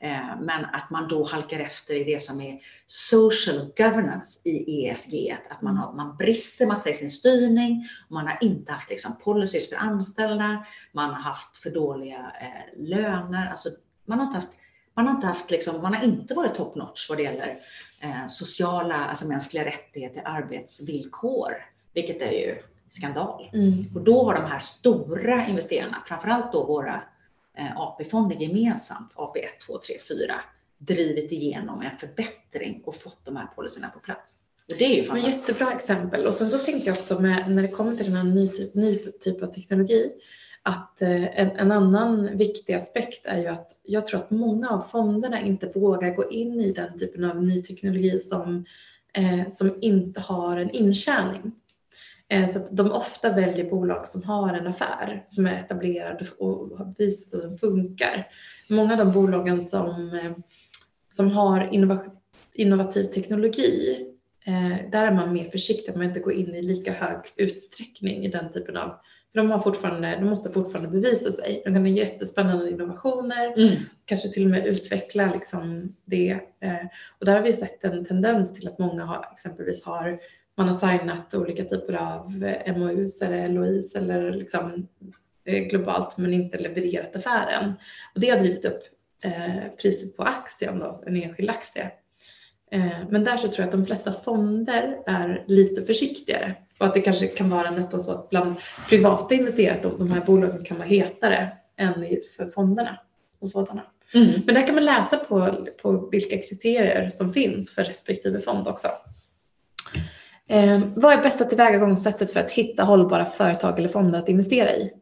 [0.00, 5.36] Eh, men att man då halkar efter i det som är social governance i ESG,
[5.50, 9.68] att man, har, man brister massa i sin styrning, man har inte haft liksom, policies
[9.68, 13.68] för anställda, man har haft för dåliga eh, löner, alltså
[14.06, 14.52] man har inte haft,
[14.98, 17.60] man har inte, haft liksom, man har inte varit top notch vad det gäller
[18.00, 21.52] eh, sociala, alltså mänskliga rättigheter, arbetsvillkor,
[21.94, 22.56] vilket är ju
[22.90, 23.50] skandal.
[23.52, 23.84] Mm.
[23.94, 27.02] Och då har de här stora investerarna, framförallt då våra
[27.58, 30.40] eh, AP-fonder gemensamt, AP 1, 2, 3, 4,
[30.78, 34.38] drivit igenom en förbättring och fått de här policyerna på plats.
[34.72, 35.48] Och det är ju fantastiskt.
[35.48, 36.26] Jättebra exempel.
[36.26, 38.74] Och sen så tänkte jag också med, när det kommer till den här ny typ,
[38.74, 40.12] ny typ av teknologi,
[40.68, 44.80] att eh, en, en, annan viktig aspekt är ju att jag tror att många av
[44.80, 48.64] fonderna inte vågar gå in i den typen av ny teknologi som,
[49.12, 51.52] eh, som inte har en intjäning.
[52.28, 56.78] Eh, så att de ofta väljer bolag som har en affär som är etablerad och
[56.78, 58.26] har visat att den funkar.
[58.68, 60.32] Många av de bolagen som, eh,
[61.08, 61.68] som har
[62.54, 63.98] innovativ teknologi,
[64.46, 68.24] eh, där är man mer försiktig, att man inte går in i lika hög utsträckning
[68.24, 68.94] i den typen av
[69.32, 71.62] för de, har fortfarande, de måste fortfarande bevisa sig.
[71.64, 73.76] De kan ha jättespännande innovationer, mm.
[74.04, 76.40] kanske till och med utveckla liksom det.
[77.18, 80.18] Och där har vi sett en tendens till att många har, exempelvis har
[80.58, 84.88] man har signat olika typer av eh, MOUs eller LOIs eller liksom
[85.44, 87.72] eh, globalt men inte levererat affären.
[88.14, 88.82] Och det har drivit upp
[89.24, 91.90] eh, priset på aktien, då, en enskild aktie.
[93.08, 97.00] men där så tror jag att de flesta fonder är lite försiktigare och att det
[97.00, 98.54] kanske kan vara nästan så att bland
[98.88, 101.94] privata investerare att de här bolagen kan vara hetare än
[102.36, 102.98] för fonderna
[103.40, 103.82] och sådana.
[104.14, 104.42] Mm.
[104.46, 108.88] Men där kan man läsa på, på vilka kriterier som finns för respektive fond också.
[110.48, 114.92] Eh, vad är bästa tillvägagångssättet för att hitta hållbara företag eller fonder att investera i?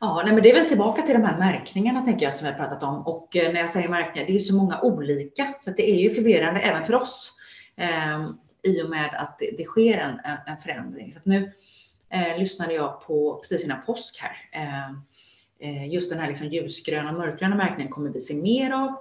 [0.00, 2.52] Ja, nej men det är väl tillbaka till de här märkningarna tänker jag som vi
[2.52, 3.06] har pratat om.
[3.06, 5.96] Och eh, när jag säger märkningar, det är ju så många olika så det är
[5.96, 7.32] ju förvirrande även för oss
[7.76, 8.30] eh,
[8.66, 11.12] i och med att det, det sker en, en, förändring.
[11.12, 11.52] Så nu
[12.10, 14.62] eh, lyssnade jag på precis innan påsk här.
[14.62, 14.90] Eh,
[15.58, 18.96] eh, just den här liksom ljusgröna och mörkgröna märkningen kommer vi se mer av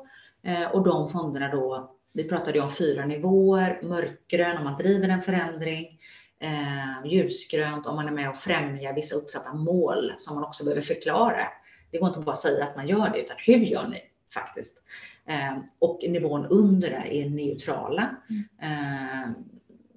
[0.74, 5.22] och de fonderna då vi pratade ju om fyra nivåer, mörkgrön om man driver en
[5.22, 6.00] förändring,
[6.40, 10.82] eh, ljusgrönt om man är med och främjar vissa uppsatta mål som man också behöver
[10.82, 11.48] förklara.
[11.92, 14.02] Det går inte bara att säga att man gör det, utan hur gör ni
[14.34, 14.84] faktiskt?
[15.26, 18.16] Eh, och nivån under det är neutrala.
[18.62, 19.30] Eh,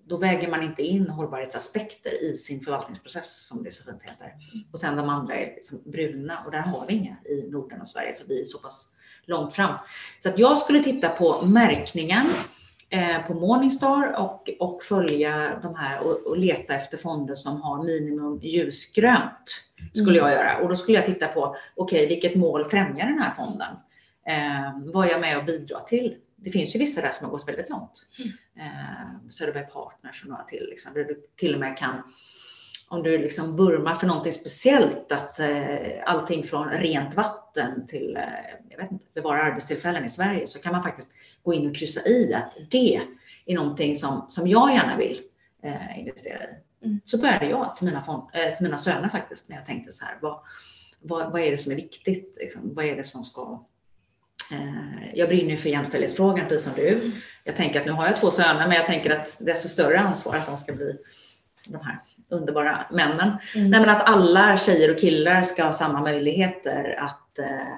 [0.09, 4.33] då väger man inte in hållbarhetsaspekter i sin förvaltningsprocess som det så fint heter.
[4.73, 7.89] Och sen de andra är liksom bruna och där har vi inga i Norden och
[7.89, 8.95] Sverige för vi är så pass
[9.25, 9.75] långt fram.
[10.19, 12.27] Så att jag skulle titta på märkningen
[12.91, 17.85] eh, på Morningstar och, och följa de här och, och, leta efter fonder som har
[17.85, 19.65] minimum ljusgrönt.
[19.95, 20.31] Skulle mm.
[20.31, 23.35] jag göra och då skulle jag titta på, okej, okay, vilket mål främjar den här
[23.35, 23.77] fonden?
[24.29, 26.17] Eh, vad är jag med och bidrar till?
[26.41, 28.07] Det finns ju vissa där som har gått väldigt långt.
[28.19, 28.33] Mm.
[28.67, 32.03] Eh, Söderberg Partners och några till, liksom, där du till och med kan
[32.89, 38.23] om du liksom burmar för någonting speciellt, att eh, allting från rent vatten till eh,
[38.71, 41.13] jag vet inte, bevara arbetstillfällen i Sverige, så kan man faktiskt
[41.43, 43.01] gå in och kryssa i att det
[43.47, 45.23] är någonting som, som jag gärna vill
[45.63, 46.49] eh, investera i.
[46.85, 47.01] Mm.
[47.05, 50.05] Så började jag till mina, fond, eh, till mina söner faktiskt, när jag tänkte så
[50.05, 50.41] här, vad,
[51.01, 52.37] vad, vad är det som är viktigt?
[52.41, 52.75] Liksom?
[52.75, 53.65] Vad är det som ska
[55.15, 56.89] jag brinner ju för jämställdhetsfrågan precis som du.
[56.89, 57.13] Mm.
[57.45, 60.37] Jag tänker att nu har jag två söner, men jag tänker att desto större ansvar
[60.37, 60.97] att de ska bli
[61.67, 63.33] de här underbara männen.
[63.55, 63.71] Mm.
[63.71, 67.75] Nej, men att alla tjejer och killar ska ha samma möjligheter att eh,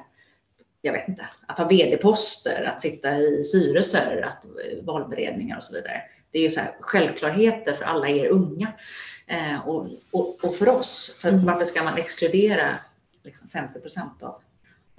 [0.82, 5.74] jag vet inte, att ha vd-poster, att sitta i styrelser, att, eh, valberedningar och så
[5.74, 6.02] vidare.
[6.32, 8.72] Det är ju så här, självklarheter för alla er unga
[9.26, 11.18] eh, och, och, och, för oss.
[11.22, 11.44] För mm.
[11.44, 12.68] Varför ska man exkludera
[13.24, 14.40] liksom 50 procent av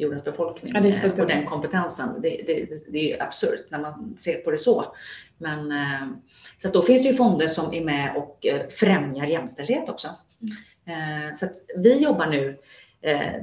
[0.02, 2.22] jordens befolkning ja, eh, och den kompetensen?
[2.22, 4.96] Det, det, det är absurt när man ser på det så.
[5.38, 6.08] Men, eh,
[6.58, 10.08] så då finns det ju fonder som är med och eh, främjar jämställdhet också.
[10.88, 11.36] Mm.
[11.36, 12.58] Så vi jobbar nu,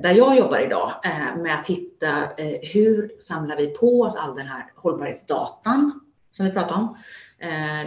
[0.02, 0.92] där jag jobbar idag,
[1.36, 2.28] med att hitta
[2.62, 6.00] hur samlar vi på oss all den här hållbarhetsdatan
[6.32, 6.96] som vi pratar om.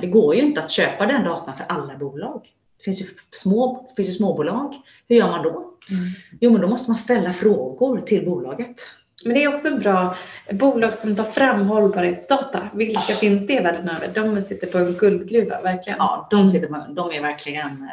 [0.01, 2.47] Det går ju inte att köpa den datan för alla bolag.
[2.77, 4.75] Det finns ju, små, det finns ju småbolag.
[5.07, 5.70] Hur gör man då?
[5.89, 6.03] Mm.
[6.39, 8.81] Jo, men då måste man ställa frågor till bolaget.
[9.25, 10.15] Men det är också bra
[10.51, 12.69] bolag som tar fram hållbarhetsdata.
[12.73, 13.15] Vilka ja.
[13.15, 14.11] finns det världen över?
[14.15, 15.97] De sitter på en guldgruva, verkligen.
[15.99, 17.89] Ja, de, sitter på, de är verkligen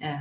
[0.00, 0.20] eh, eh,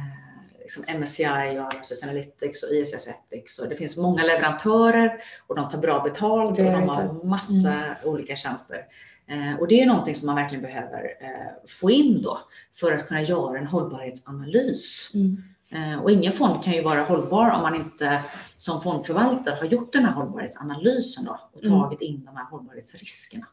[0.62, 3.60] liksom MSCI och Sustainalytics och ISS Ethics.
[3.60, 7.96] Och det finns många leverantörer och de tar bra betalt och de har massa mm.
[8.04, 8.86] olika tjänster.
[9.28, 12.40] Eh, och det är någonting som man verkligen behöver eh, få in då
[12.76, 15.12] för att kunna göra en hållbarhetsanalys.
[15.14, 15.44] Mm.
[15.72, 18.22] Eh, och ingen fond kan ju vara hållbar om man inte
[18.58, 21.80] som fondförvaltare har gjort den här hållbarhetsanalysen då och mm.
[21.80, 23.46] tagit in de här hållbarhetsriskerna.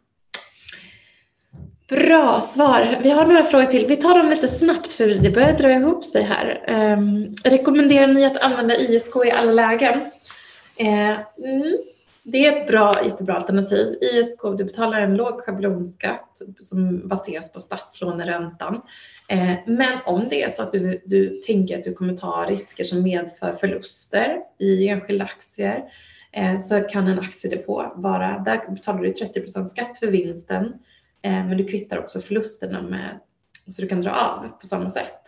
[1.89, 2.99] Bra svar.
[3.03, 3.87] Vi har några frågor till.
[3.87, 6.65] Vi tar dem lite snabbt för det börjar dra ihop sig här.
[6.93, 10.01] Um, rekommenderar ni att använda ISK i alla lägen?
[10.77, 11.11] Eh,
[11.45, 11.77] mm,
[12.23, 13.99] det är ett bra, jättebra alternativ.
[14.01, 18.81] ISK, du betalar en låg schablonskatt som baseras på statslåneräntan.
[19.29, 22.85] Eh, men om det är så att du, du tänker att du kommer ta risker
[22.85, 25.85] som medför förluster i enskilda aktier
[26.33, 30.65] eh, så kan en aktiedepå vara, där betalar du 30% skatt för vinsten
[31.23, 33.21] eh, men du kvittar också förlusterna med,
[33.69, 35.21] så du kan dra av på samma sätt.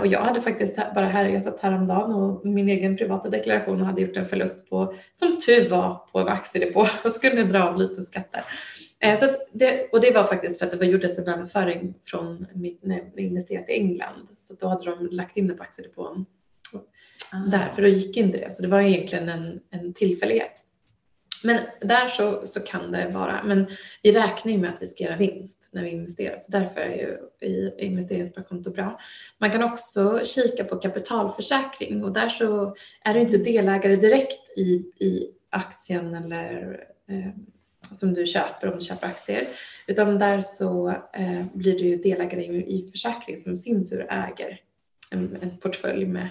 [0.00, 4.00] Och jag hade faktiskt bara här, jag satt häromdagen och min egen privata deklaration hade
[4.00, 6.80] gjort en förlust på, som tur var, på en aktiedepå.
[6.80, 8.42] Och så kunde jag dra av lite skatter.
[9.00, 12.46] Eh, så det, och det var faktiskt för att det var gjordes en överföring från
[12.54, 14.28] mitt, när jag investerat i England.
[14.38, 16.26] Så då hade de lagt in det på aktiedepån
[17.32, 17.50] ah.
[17.50, 18.54] där, för då gick inte det.
[18.54, 20.64] Så det var egentligen en, en tillfällighet.
[21.44, 23.66] Men där så, så kan det vara, men
[24.02, 27.70] vi räknar med att vi ska göra vinst när vi investerar, så därför är ju
[27.78, 29.00] investeringssparkonto bra.
[29.38, 34.92] Man kan också kika på kapitalförsäkring och där så är du inte delägare direkt i,
[35.00, 37.32] i aktien eller eh,
[37.94, 39.48] som du köper om du köper aktier.
[39.86, 44.60] Utan där så eh, blir du delägare i, försäkring som i sin tur äger
[45.10, 46.30] en, en, portfölj med,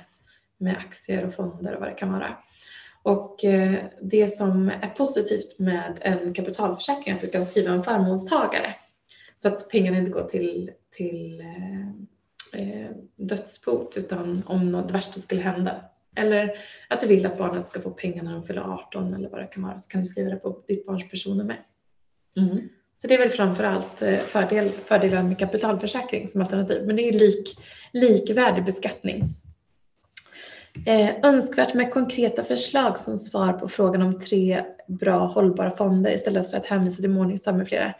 [0.57, 2.37] med aktier och fonder och vad det kan vara.
[3.03, 7.83] Och eh, det som är positivt med en kapitalförsäkring är att du kan skriva en
[7.83, 8.75] förmånstagare
[9.35, 15.41] så att pengarna inte går till, till eh, eh dödsbot utan om något värsta skulle
[15.41, 15.81] hända
[16.17, 16.57] eller
[16.87, 19.47] att du vill att barnet ska få pengar när de fyller 18 eller vad det
[19.47, 21.59] kan vara så kan du skriva det på ditt barns personnummer.
[22.37, 22.69] Mm.
[23.01, 26.87] Så det är väl framför allt eh, fördel, fördelar med kapitalförsäkring som alternativ.
[26.87, 27.59] Men det är lik,
[27.93, 29.23] likvärdig beskattning.
[30.85, 36.51] Eh, önskvärt med konkreta förslag som svar på frågan om tre bra hållbara fonder istället
[36.51, 37.93] för att hänvisa till Morningstar med flera.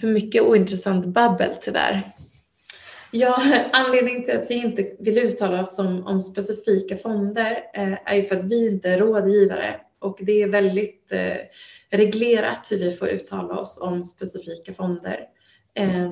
[0.00, 2.02] För mycket ointressant babbel tyvärr.
[3.12, 3.42] Ja,
[3.72, 8.22] anledningen till att vi inte vill uttala oss om, om specifika fonder eh, är ju
[8.22, 11.36] för att vi inte är rådgivare och det är väldigt eh,
[11.90, 15.20] reglerat hur vi får uttala oss om specifika fonder.
[15.74, 16.10] Eh,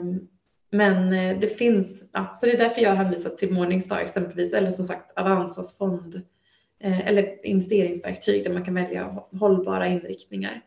[0.71, 4.71] men eh, det finns, ja, så det är därför jag hänvisar till Morningstar exempelvis eller
[4.71, 6.23] som sagt Avanzas fond
[6.81, 10.63] eh, eller investeringsverktyg där man kan välja hållbara inriktningar.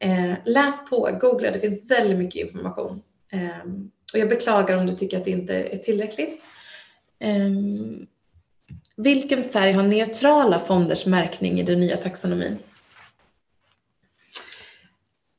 [0.00, 3.02] Eh, läs på, googla, det finns väldigt mycket information.
[3.32, 6.44] Ehm, och jag beklagar om du tycker att det inte är tillräckligt.
[7.20, 8.06] Um,
[8.96, 12.58] vilken färg har neutrala fonders märkning i den nya taxonomin?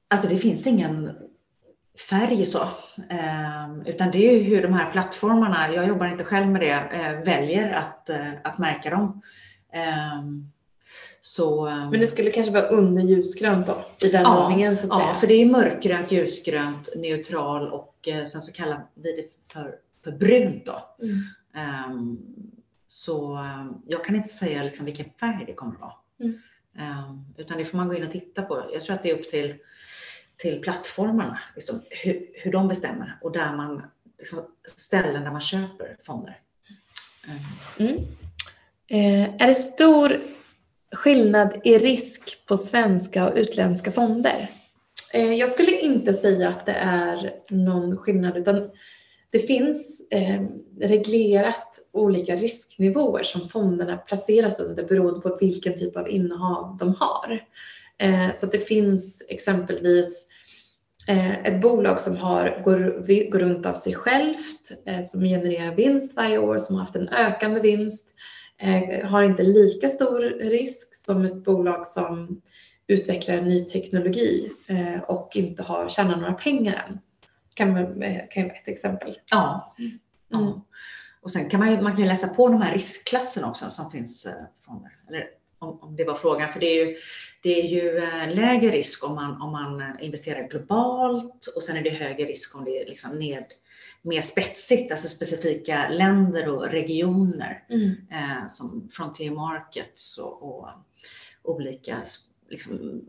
[0.07, 1.11] Alltså det finns ingen
[2.09, 2.69] färg så,
[3.09, 6.71] Eh, utan det är ju hur de här plattformarna, jag jobbar inte själv med det,
[6.71, 9.21] eh, väljer att, eh, att märka dem.
[9.73, 10.51] Ehm,
[11.25, 14.83] Um, så, Men det skulle kanske vara under ljusgrönt då, i den ja, ordningen så
[14.83, 15.07] att ja, säga?
[15.07, 19.75] Ja, för det är mörkgrönt, ljusgrönt, neutral och eh, sen så kallar vi det för,
[20.03, 20.95] för brunt då.
[21.01, 21.91] Mm.
[21.91, 22.19] Um,
[22.87, 25.93] så um, jag kan inte säga liksom vilken färg det kommer att vara.
[26.19, 26.41] Mm.
[26.79, 28.69] Um, utan det får man gå in och titta på.
[28.73, 29.55] Jag tror att det är upp till,
[30.37, 33.81] till plattformarna, liksom, hur, hur de bestämmer och där man,
[34.17, 36.39] liksom, ställen där man köper fonder.
[37.79, 37.95] Mm.
[38.87, 40.21] Eh, är det stor
[40.95, 44.49] skillnad i risk på svenska och utländska fonder?
[45.15, 48.69] Eh, jag skulle inte säga att det är någon skillnad utan
[49.29, 50.41] det finns eh,
[50.81, 57.43] reglerat olika risknivåer som fonderna placeras under beroende på vilken typ av innehav de har.
[57.97, 60.27] Eh, så det finns exempelvis
[61.43, 62.77] ett bolag som har, går,
[63.31, 64.71] går runt av sig självt,
[65.11, 68.13] som genererar vinst varje år, som har haft en ökande vinst,
[69.03, 72.41] har inte lika stor risk som ett bolag som
[72.87, 76.99] utvecklar en ny teknologi eh, och inte har tjänat några pengar än.
[77.53, 79.17] Kan, man, eh, kan vara ett exempel.
[79.31, 79.75] Ja.
[80.33, 80.59] Mm.
[81.21, 84.25] Och sen kan man ju, man kan läsa på de här riskklasserna också som finns
[84.25, 84.33] eh,
[84.65, 84.91] fonder.
[85.09, 85.25] Eller
[85.59, 86.97] om, om, det var frågan, för det är ju,
[87.43, 87.99] det är ju
[88.35, 92.65] lägre risk om man, om man investerar globalt och sen är det högre risk om
[92.65, 93.45] det är liksom ned,
[94.05, 97.91] mer spetsigt, alltså specifika länder och regioner mm.
[98.11, 100.69] eh, som frontier markets och, och
[101.43, 101.97] olika
[102.49, 103.01] liksom,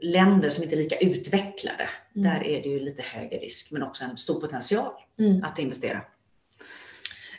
[0.00, 2.28] länder som inte är lika utvecklade, mm.
[2.28, 5.44] där är det ju lite högre risk men också en stor potential mm.
[5.44, 6.00] att investera.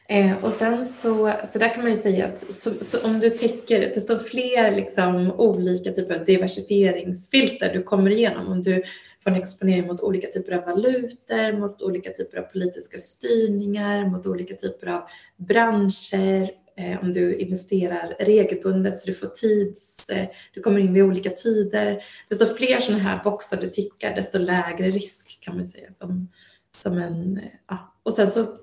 [0.09, 3.29] Eh, och sen så, så där kan man ju säga att så, så om du
[3.29, 8.83] tycker, det står fler liksom olika typer av diversifieringsfilter du kommer igenom, om du
[9.23, 14.55] får exponering mot olika typer av valutor, mot olika typer av politiska styrningar, mot olika
[14.55, 15.01] typer av
[15.37, 21.03] branscher, eh, om du investerar regelbundet så du får tids, eh, du kommer in vid
[21.03, 22.03] olika tider.
[22.29, 26.29] Desto fler sådana här boxar du tickar, desto lägre risk kan man säga som,
[26.77, 27.93] som en, eh, ja.
[28.03, 28.57] och sen så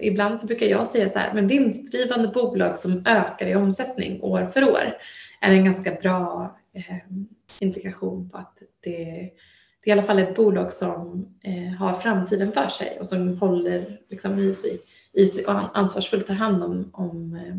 [0.00, 4.46] ibland så brukar jag säga så här, men vinstdrivande bolag som ökar i omsättning år
[4.46, 4.96] för år
[5.40, 6.96] är en ganska bra eh,
[7.60, 9.30] indikation på att det,
[9.84, 13.38] det är i alla fall ett bolag som eh, har framtiden för sig och som
[13.38, 14.80] håller liksom, i, sig,
[15.12, 17.56] i sig och ansvarsfullt tar hand om, om eh,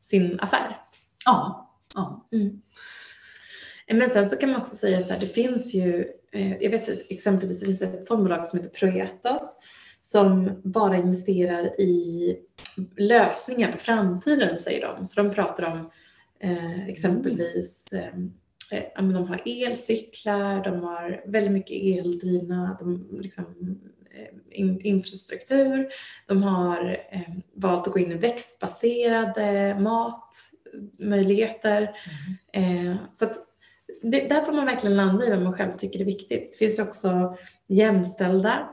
[0.00, 0.80] sin affär.
[1.24, 1.70] Ja.
[1.94, 2.28] ja.
[2.32, 2.62] Mm.
[3.92, 7.10] Men sen så kan man också säga så här, det finns ju, eh, jag vet
[7.10, 9.56] exempelvis det finns ett fondbolag som heter Proetos
[10.00, 12.36] som bara investerar i
[12.96, 15.06] lösningar på framtiden säger de.
[15.06, 15.90] Så de pratar om
[16.40, 17.92] eh, exempelvis
[18.72, 23.44] eh, de har elcyklar, de har väldigt mycket eldrivna de, liksom,
[24.10, 25.88] eh, in, infrastruktur.
[26.26, 27.20] De har eh,
[27.54, 31.96] valt att gå in i växtbaserade matmöjligheter.
[32.52, 32.88] Mm.
[32.88, 33.36] Eh, så att
[34.02, 36.52] det, där får man verkligen landa i vad man själv tycker är viktigt.
[36.52, 37.36] Det finns också
[37.66, 38.68] jämställda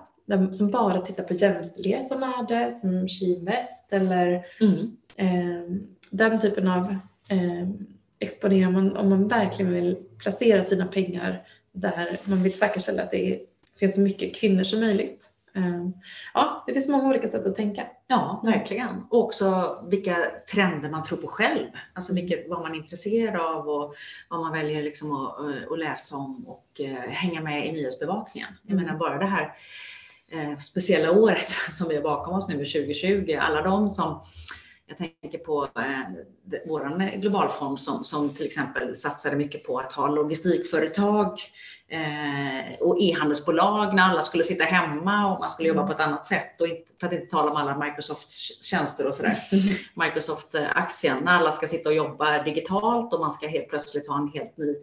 [0.51, 4.97] som bara tittar på jämställdhet som är det, som Kinvest eller mm.
[5.15, 5.61] eh,
[6.09, 6.95] den typen av
[8.21, 13.39] exponerar man om man verkligen vill placera sina pengar där man vill säkerställa att det
[13.79, 15.31] finns så mycket kvinnor som möjligt.
[15.55, 15.93] Ehm,
[16.33, 17.87] ja, det finns många olika sätt att tänka.
[18.07, 19.03] Ja, verkligen.
[19.09, 21.67] Och också vilka trender man tror på själv.
[21.93, 23.95] Alltså vilket, vad man är intresserad av och
[24.29, 28.49] vad man väljer liksom att, eh, att läsa om och eh, hänga med i nyhetsbevakningen.
[28.63, 29.53] Jag menar bara det här
[30.27, 33.37] eh, speciella året som vi har bakom oss nu 2020.
[33.41, 34.21] Alla de som
[34.99, 40.07] jag tänker på eh, vår globalfond som, som till exempel satsade mycket på att ha
[40.07, 41.39] logistikföretag
[42.79, 46.61] och e-handelsbolag när alla skulle sitta hemma och man skulle jobba på ett annat sätt
[46.61, 49.37] och inte, för att inte tala om alla Microsofts tjänster och sådär.
[49.93, 54.27] Microsoft-aktien när alla ska sitta och jobba digitalt och man ska helt plötsligt ha en
[54.27, 54.75] helt ny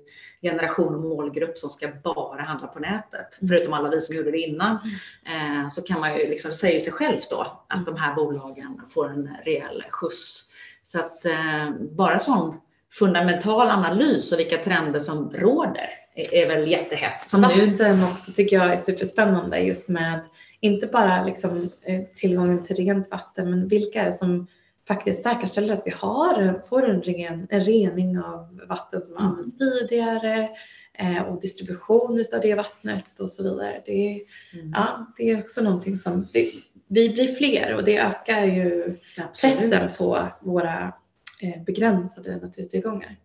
[0.43, 3.43] generation och målgrupp som ska bara handla på nätet.
[3.43, 3.49] Mm.
[3.49, 4.79] Förutom alla vi som gjorde det innan.
[5.27, 5.63] Mm.
[5.63, 9.09] Eh, så kan man ju liksom, säga sig själv då att de här bolagen får
[9.09, 10.51] en rejäl skjuts.
[10.83, 12.61] Så att eh, bara sån
[12.93, 15.89] fundamental analys och vilka trender som råder
[16.19, 17.31] är väl jättehett.
[17.31, 18.05] Som Vatten nu.
[18.05, 20.21] också tycker jag är superspännande just med
[20.61, 24.47] inte bara liksom, eh, tillgången till rent vatten men vilka är det som
[24.89, 29.27] faktiskt säkerställer att vi har, får en, ren, en rening av vatten som mm.
[29.27, 30.49] används tidigare
[30.99, 33.83] eh, och distribution av det vattnet och så vidare.
[33.87, 34.73] Det, mm.
[34.75, 36.51] ja, det är också någonting som, det,
[36.89, 39.59] vi blir fler och det ökar ju Absolut.
[39.59, 40.93] pressen på våra
[41.41, 43.17] eh, begränsade naturtillgångar.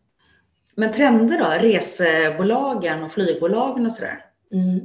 [0.76, 1.68] Men trender då?
[1.68, 4.26] Resebolagen och flygbolagen och sådär?
[4.54, 4.80] Mm.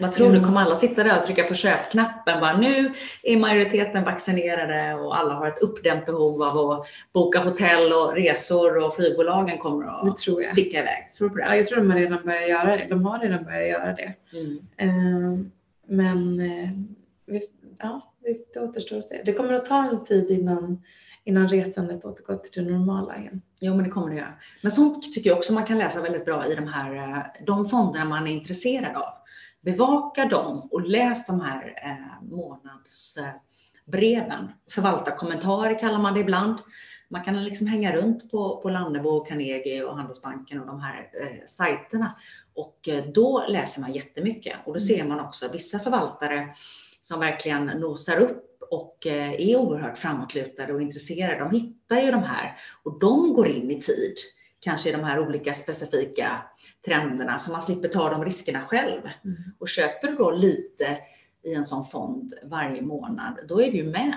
[0.00, 2.40] Vad tror du, kommer alla sitta där och trycka på köpknappen?
[2.40, 7.92] Bara, nu är majoriteten vaccinerade och alla har ett uppdämt behov av att boka hotell
[7.92, 11.10] och resor och flygbolagen kommer att sticka iväg.
[11.18, 11.44] Tror du på det?
[11.44, 12.86] Ja, jag tror de har redan börjat göra det.
[12.90, 14.14] De har redan börjat göra det.
[14.32, 14.58] Mm.
[14.82, 15.40] Uh,
[15.88, 16.38] men
[17.26, 17.42] vi,
[17.78, 18.12] ja,
[18.54, 19.22] det återstår att se.
[19.24, 20.82] Det kommer att ta en tid innan
[21.26, 23.42] innan resandet återgår till det normala igen.
[23.60, 24.34] Jo, men det kommer det göra.
[24.62, 27.68] Men sånt tycker jag också man kan läsa väldigt bra i de här, eh, de
[27.68, 29.12] fonderna man är intresserad av.
[29.60, 34.48] Bevaka dem och läs de här eh, månadsbreven.
[34.70, 36.58] Förvaltarkommentarer kallar man det ibland.
[37.08, 41.46] Man kan liksom hänga runt på, på Lannebo, Carnegie och Handelsbanken och de här eh,
[41.46, 42.16] sajterna.
[42.54, 44.56] Och eh, då läser man jättemycket.
[44.64, 46.48] Och då ser man också vissa förvaltare
[47.00, 52.22] som verkligen nosar upp och eh, är oerhört framåtlutade och intresserade, de hittar ju de
[52.22, 54.14] här och de går in i tid,
[54.60, 56.42] kanske i de här olika specifika
[56.84, 59.00] trenderna, så man slipper ta de riskerna själv.
[59.24, 59.36] Mm.
[59.58, 60.98] Och köper du då lite
[61.42, 64.16] i en sån fond varje månad, då är du ju med.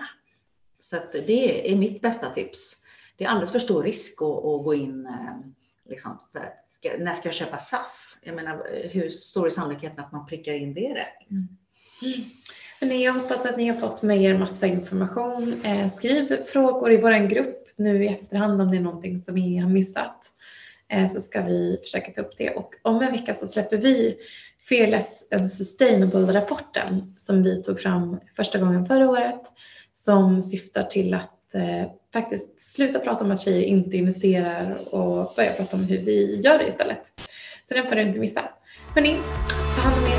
[0.79, 2.83] Så det är mitt bästa tips.
[3.17, 5.49] Det är alldeles för stor risk att, att gå in eh,
[5.89, 8.19] Liksom, här, ska, när ska jag köpa SAS?
[8.23, 11.29] Jag menar, hur stor är sannolikheten att man prickar in det rätt?
[11.31, 11.47] Mm.
[12.01, 12.29] Mm.
[12.81, 15.61] Hörrni, jag hoppas att ni har fått med er massa information.
[15.63, 19.57] Eh, skriv frågor i vår grupp nu i efterhand om det är någonting som ni
[19.57, 20.25] har missat.
[20.89, 22.49] Eh, så ska vi försöka ta upp det.
[22.49, 24.17] Och om en vecka så släpper vi
[24.69, 29.41] Fearless and Sustainable-rapporten som vi tog fram första gången förra året
[29.93, 35.53] som syftar till att eh, faktiskt sluta prata om att tjejer inte investerar och börja
[35.53, 37.01] prata om hur vi gör det istället.
[37.69, 38.49] Så den får du inte missa.
[38.95, 39.17] Hörni,
[39.75, 40.18] ta hand om er.